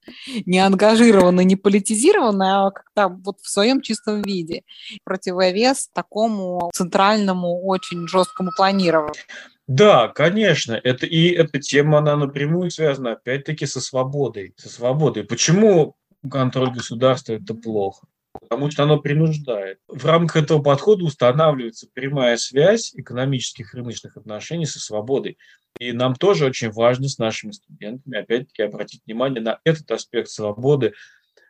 [0.45, 4.63] не ангажированная, не политизированная, а как-то вот в своем чистом виде.
[5.03, 9.13] Противовес такому центральному, очень жесткому планированию.
[9.67, 14.53] Да, конечно, это и эта тема, она напрямую связана опять-таки со свободой.
[14.57, 15.23] Со свободой.
[15.23, 15.95] Почему
[16.29, 18.07] контроль государства– это плохо?
[18.51, 19.79] Потому что оно принуждает.
[19.87, 25.37] В рамках этого подхода устанавливается прямая связь экономических рыночных отношений со свободой.
[25.79, 30.91] И нам тоже очень важно с нашими студентами, опять-таки, обратить внимание на этот аспект свободы,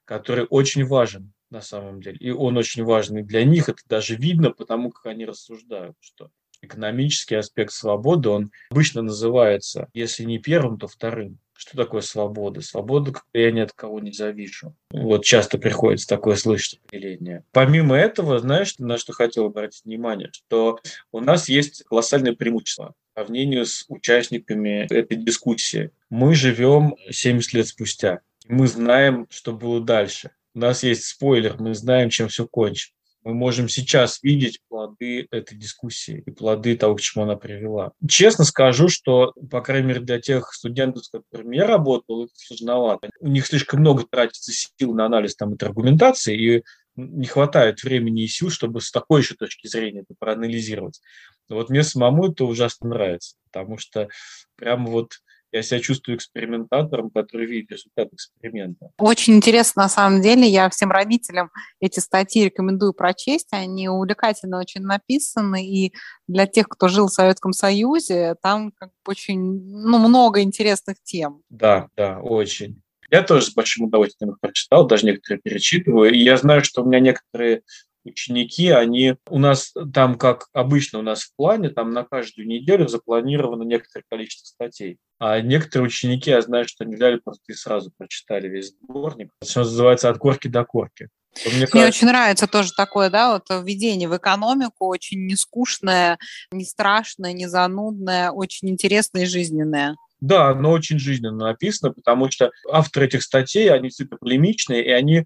[0.06, 2.18] который очень важен на самом деле.
[2.18, 6.30] И он очень важный для них, это даже видно, потому как они рассуждают, что
[6.62, 11.39] экономический аспект свободы, он обычно называется, если не первым, то вторым.
[11.62, 12.62] Что такое свобода?
[12.62, 14.74] Свобода, когда я ни от кого не завишу.
[14.89, 17.43] Вот часто приходится такое слышать определение.
[17.51, 20.80] Помимо этого, знаешь, на что хотел обратить внимание, что
[21.12, 25.91] у нас есть колоссальное преимущество по сравнению с участниками этой дискуссии.
[26.09, 28.22] Мы живем 70 лет спустя.
[28.47, 30.32] Мы знаем, что было дальше.
[30.55, 35.57] У нас есть спойлер, мы знаем, чем все кончится мы можем сейчас видеть плоды этой
[35.57, 37.91] дискуссии и плоды того, к чему она привела.
[38.07, 43.09] Честно скажу, что, по крайней мере, для тех студентов, с которыми я работал, это сложновато.
[43.19, 46.63] У них слишком много тратится сил на анализ там, этой аргументации, и
[46.95, 50.99] не хватает времени и сил, чтобы с такой же точки зрения это проанализировать.
[51.47, 54.09] Но вот мне самому это ужасно нравится, потому что
[54.55, 55.13] прямо вот
[55.52, 58.91] я себя чувствую экспериментатором, который видит результат эксперимента.
[58.97, 60.47] Очень интересно, на самом деле.
[60.47, 63.49] Я всем родителям эти статьи рекомендую прочесть.
[63.52, 65.66] Они увлекательно очень написаны.
[65.66, 65.93] И
[66.28, 71.41] для тех, кто жил в Советском Союзе, там как бы очень ну, много интересных тем.
[71.49, 72.82] Да, да, очень.
[73.10, 76.14] Я тоже с большим удовольствием их прочитал, даже некоторые перечитываю.
[76.14, 77.64] И я знаю, что у меня некоторые
[78.04, 82.88] ученики, они у нас там, как обычно у нас в плане, там на каждую неделю
[82.88, 84.97] запланировано некоторое количество статей.
[85.20, 89.32] А некоторые ученики, я знаю, что они взяли просто и сразу прочитали весь сборник.
[89.43, 91.10] Что называется «От корки до корки».
[91.45, 91.88] Мне, мне кажется...
[91.88, 96.18] очень нравится тоже такое, да, вот введение в экономику, очень не скучное,
[96.52, 99.95] не страшное, не занудное, очень интересное и жизненное.
[100.20, 105.26] Да, оно очень жизненно написано, потому что авторы этих статей, они всегда полемичные, и они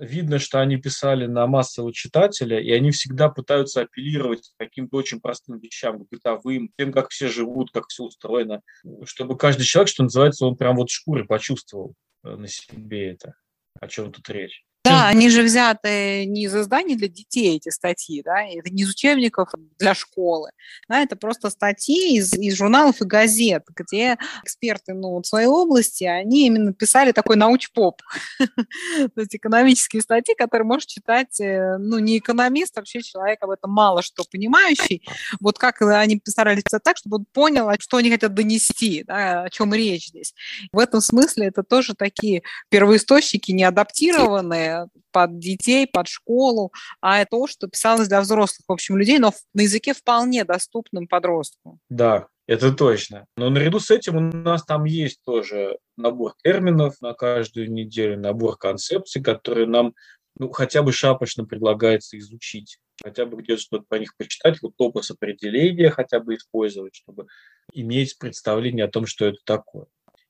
[0.00, 5.20] видно, что они писали на массового читателя, и они всегда пытаются апеллировать к каким-то очень
[5.20, 8.60] простым вещам, к бытовым, тем, как все живут, как все устроено,
[9.04, 11.94] чтобы каждый человек, что называется, он прям вот шкуры почувствовал
[12.24, 13.34] э, на себе это,
[13.80, 14.64] о чем тут речь.
[14.96, 18.90] Да, они же взяты не из изданий для детей, эти статьи, да, это не из
[18.90, 20.50] учебников для школы,
[20.88, 26.04] да, это просто статьи из, из журналов и газет, где эксперты ну, в своей области,
[26.04, 28.00] они именно писали такой науч-поп,
[28.38, 33.50] то есть экономические статьи, которые может читать, э, ну, не экономист, а вообще человек об
[33.50, 35.02] этом мало что понимающий,
[35.40, 39.50] вот как они писали это так, чтобы он понял, что они хотят донести, да, о
[39.50, 40.34] чем речь здесь.
[40.72, 47.68] В этом смысле это тоже такие первоисточники неадаптированные, под детей, под школу, а то, что
[47.68, 51.78] писалось для взрослых, в общем, людей, но на языке вполне доступным подростку.
[51.88, 53.26] Да, это точно.
[53.36, 58.56] Но наряду с этим у нас там есть тоже набор терминов на каждую неделю, набор
[58.56, 59.94] концепций, которые нам
[60.38, 65.10] ну, хотя бы шапочно предлагается изучить, хотя бы где-то что-то по них почитать, вот топос
[65.10, 67.26] определения хотя бы использовать, чтобы
[67.72, 69.86] иметь представление о том, что это такое.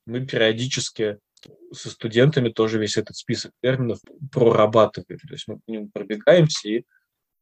[0.06, 1.18] Мы периодически
[1.72, 3.98] со студентами тоже весь этот список терминов
[4.32, 5.18] прорабатываем.
[5.18, 6.84] То есть мы по нему пробегаемся и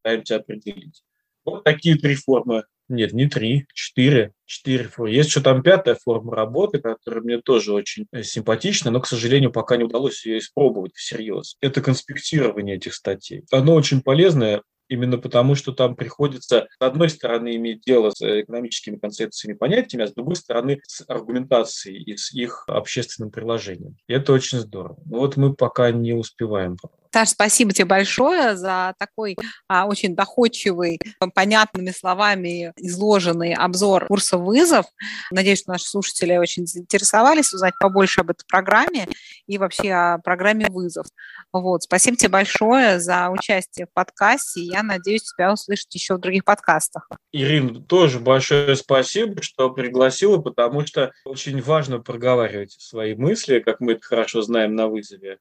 [0.02, 1.02] пытаемся определить.
[1.44, 2.64] Вот такие три формы.
[2.88, 4.32] Нет, не три, четыре.
[4.44, 5.10] Четыре формы.
[5.10, 9.52] Есть еще там пятая форма работы, которая мне тоже очень э, симпатична, но, к сожалению,
[9.52, 11.56] пока не удалось ее испробовать всерьез.
[11.60, 13.44] Это конспектирование этих статей.
[13.50, 18.96] Оно очень полезное, именно потому, что там приходится, с одной стороны, иметь дело с экономическими
[18.96, 23.96] концепциями и понятиями, а с другой стороны, с аргументацией и с их общественным приложением.
[24.08, 24.98] И это очень здорово.
[25.06, 26.76] Но вот мы пока не успеваем
[27.14, 29.36] Саш, спасибо тебе большое за такой
[29.68, 30.98] а, очень доходчивый,
[31.32, 34.86] понятными словами изложенный обзор курса «Вызов».
[35.30, 39.06] Надеюсь, что наши слушатели очень заинтересовались узнать побольше об этой программе
[39.46, 41.06] и вообще о программе «Вызов».
[41.52, 41.84] Вот.
[41.84, 44.62] Спасибо тебе большое за участие в подкасте.
[44.62, 47.08] Я надеюсь тебя услышать еще в других подкастах.
[47.30, 53.92] Ирина, тоже большое спасибо, что пригласила, потому что очень важно проговаривать свои мысли, как мы
[53.92, 55.38] это хорошо знаем на вызове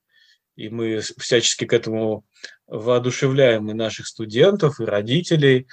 [0.56, 2.26] и мы всячески к этому
[2.68, 5.68] воодушевляем и наших студентов, и родителей.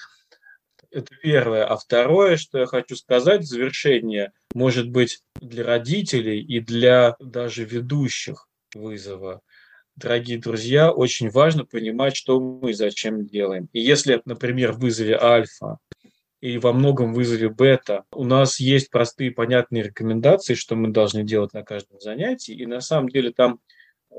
[0.90, 1.64] Это первое.
[1.64, 7.64] А второе, что я хочу сказать в завершение, может быть, для родителей и для даже
[7.64, 9.40] ведущих вызова.
[9.96, 13.68] Дорогие друзья, очень важно понимать, что мы и зачем делаем.
[13.72, 15.78] И если, например, в вызове альфа
[16.40, 21.52] и во многом вызове бета у нас есть простые понятные рекомендации, что мы должны делать
[21.52, 23.60] на каждом занятии, и на самом деле там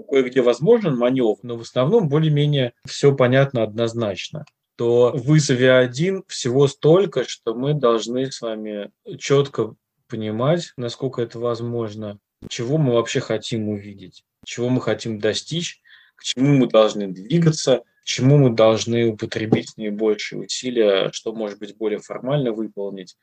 [0.09, 4.45] кое-где возможен маневр, но в основном более-менее все понятно однозначно
[4.81, 8.89] то в вызове один всего столько, что мы должны с вами
[9.19, 9.75] четко
[10.07, 12.17] понимать, насколько это возможно,
[12.49, 15.81] чего мы вообще хотим увидеть, чего мы хотим достичь,
[16.15, 21.77] к чему мы должны двигаться, к чему мы должны употребить наибольшие усилия, что может быть
[21.77, 23.17] более формально выполнить.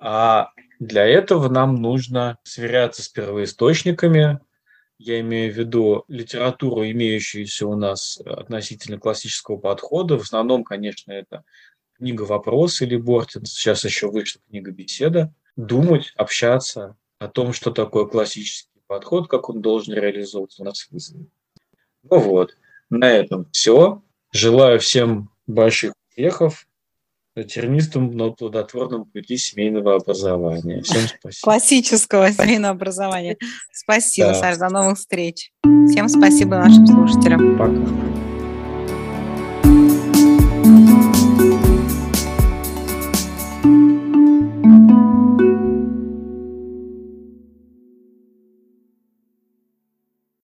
[0.00, 0.50] А
[0.80, 4.40] для этого нам нужно сверяться с первоисточниками,
[4.98, 10.18] я имею в виду литературу, имеющуюся у нас относительно классического подхода.
[10.18, 11.44] В основном, конечно, это
[11.94, 13.44] книга «Вопрос» или Бортин.
[13.44, 15.32] Сейчас еще вышла книга «Беседа».
[15.56, 20.92] Думать, общаться о том, что такое классический подход, как он должен реализовываться у нас в
[20.92, 21.26] вызове.
[22.02, 22.56] Ну вот,
[22.90, 24.02] на этом все.
[24.32, 26.65] Желаю всем больших успехов
[27.44, 30.82] тернистом, но плодотворном пути семейного образования.
[30.82, 31.42] Всем спасибо.
[31.42, 33.36] Классического семейного образования.
[33.72, 34.34] Спасибо, да.
[34.34, 35.52] Саш, до новых встреч.
[35.90, 37.56] Всем спасибо нашим слушателям.
[37.58, 38.05] Пока.